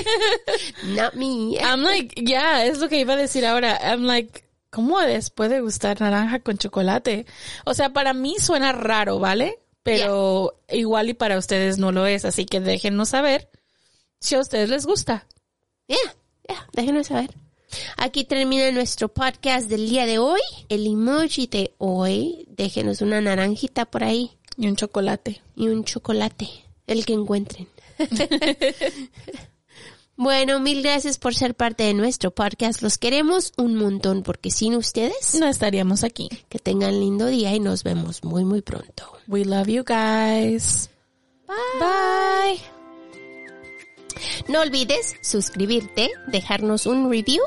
Not 0.85 1.15
me. 1.15 1.59
I'm 1.59 1.83
like, 1.83 2.15
yeah, 2.25 2.65
es 2.65 2.79
lo 2.79 2.89
que 2.89 3.01
iba 3.01 3.15
a 3.15 3.19
decir 3.19 3.45
ahora. 3.45 3.79
I'm 3.83 4.05
like, 4.05 4.45
¿cómo 4.71 5.01
les 5.03 5.29
puede 5.29 5.61
gustar 5.61 6.01
naranja 6.01 6.41
con 6.41 6.57
chocolate? 6.57 7.27
O 7.67 7.75
sea, 7.75 7.93
para 7.93 8.15
mí 8.15 8.37
suena 8.39 8.73
raro, 8.73 9.19
¿vale? 9.19 9.59
Pero 9.87 10.61
igual 10.68 11.11
y 11.11 11.14
para 11.14 11.38
ustedes 11.38 11.79
no 11.79 11.92
lo 11.92 12.07
es, 12.07 12.25
así 12.25 12.44
que 12.44 12.61
déjenos 12.61 13.11
saber 13.11 13.49
Si 14.20 14.35
a 14.35 14.40
ustedes 14.40 14.68
les 14.68 14.85
gusta. 14.85 15.27
Ya, 15.87 15.96
ya, 16.49 16.66
déjenos 16.72 17.07
saber. 17.07 17.31
Aquí 17.96 18.25
termina 18.25 18.70
nuestro 18.72 19.09
podcast 19.09 19.68
del 19.68 19.88
día 19.88 20.05
de 20.07 20.18
hoy. 20.18 20.40
El 20.68 20.87
emoji 20.87 21.46
de 21.46 21.75
hoy, 21.79 22.46
déjenos 22.49 23.01
una 23.01 23.20
naranjita 23.20 23.85
por 23.85 24.03
ahí 24.03 24.33
Y 24.57 24.66
un 24.66 24.75
chocolate. 24.75 25.40
y 25.55 25.68
un 25.68 25.85
chocolate, 25.85 26.49
el 26.88 27.07
que 27.07 27.12
encuentren. 27.12 27.68
bueno, 30.17 30.61
mil 30.61 30.83
gracias 30.83 31.19
por 31.19 31.35
ser 31.35 31.55
parte 31.55 31.85
de 31.85 31.95
nuestro 31.95 32.31
podcast. 32.31 32.83
Los 32.83 32.99
queremos 32.99 33.53
un 33.57 33.77
montón 33.77 34.23
porque 34.23 34.51
sin 34.51 34.75
ustedes, 34.75 35.35
No 35.39 35.47
estaríamos 35.47 36.05
aquí. 36.05 36.29
que 36.49 36.59
tengan 36.59 36.99
lindo 36.99 37.27
día 37.27 37.55
y 37.55 37.61
nos 37.61 37.83
vemos 37.85 38.25
muy, 38.25 38.45
muy 38.45 38.63
pronto. 38.63 39.13
We 39.29 39.45
love 39.45 39.69
you 39.69 39.85
guys. 39.85 40.91
Bye. 41.79 42.61
No 44.49 44.61
olvides 44.63 45.15
suscribirte, 45.21 46.11
dejarnos 46.29 46.87
un 46.87 47.11
review, 47.11 47.43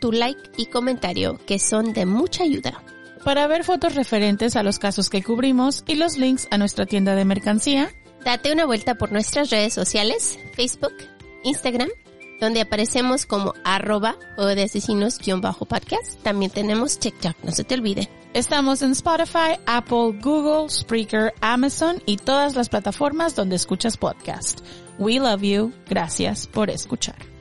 tu 0.00 0.10
like 0.12 0.40
y 0.56 0.66
comentario 0.66 1.38
que 1.46 1.58
son 1.58 1.92
de 1.92 2.06
mucha 2.06 2.44
ayuda. 2.44 2.82
Para 3.24 3.46
ver 3.46 3.64
fotos 3.64 3.94
referentes 3.94 4.56
a 4.56 4.62
los 4.62 4.78
casos 4.78 5.08
que 5.10 5.22
cubrimos 5.22 5.84
y 5.86 5.94
los 5.94 6.16
links 6.18 6.48
a 6.50 6.58
nuestra 6.58 6.86
tienda 6.86 7.14
de 7.14 7.24
mercancía, 7.24 7.90
Date 8.24 8.50
una 8.52 8.64
vuelta 8.64 8.94
por 8.94 9.12
nuestras 9.12 9.50
redes 9.50 9.74
sociales, 9.74 10.38
Facebook, 10.54 10.94
Instagram, 11.42 11.90
donde 12.40 12.60
aparecemos 12.60 13.26
como 13.26 13.54
arroba 13.64 14.16
juego 14.36 14.54
de 14.54 14.62
asesinos-podcast. 14.64 16.22
También 16.22 16.50
tenemos 16.50 16.98
TikTok, 16.98 17.36
no 17.42 17.52
se 17.52 17.64
te 17.64 17.74
olvide. 17.74 18.08
estamos 18.32 18.82
en 18.82 18.92
Spotify, 18.92 19.58
Apple, 19.66 20.18
Google, 20.22 20.68
Spreaker, 20.68 21.32
Amazon 21.40 22.02
y 22.06 22.16
todas 22.16 22.54
las 22.54 22.68
plataformas 22.68 23.34
donde 23.34 23.56
escuchas 23.56 23.96
podcast. 23.96 24.60
We 24.98 25.18
love 25.18 25.42
you. 25.42 25.72
Gracias 25.88 26.46
por 26.46 26.70
escuchar. 26.70 27.33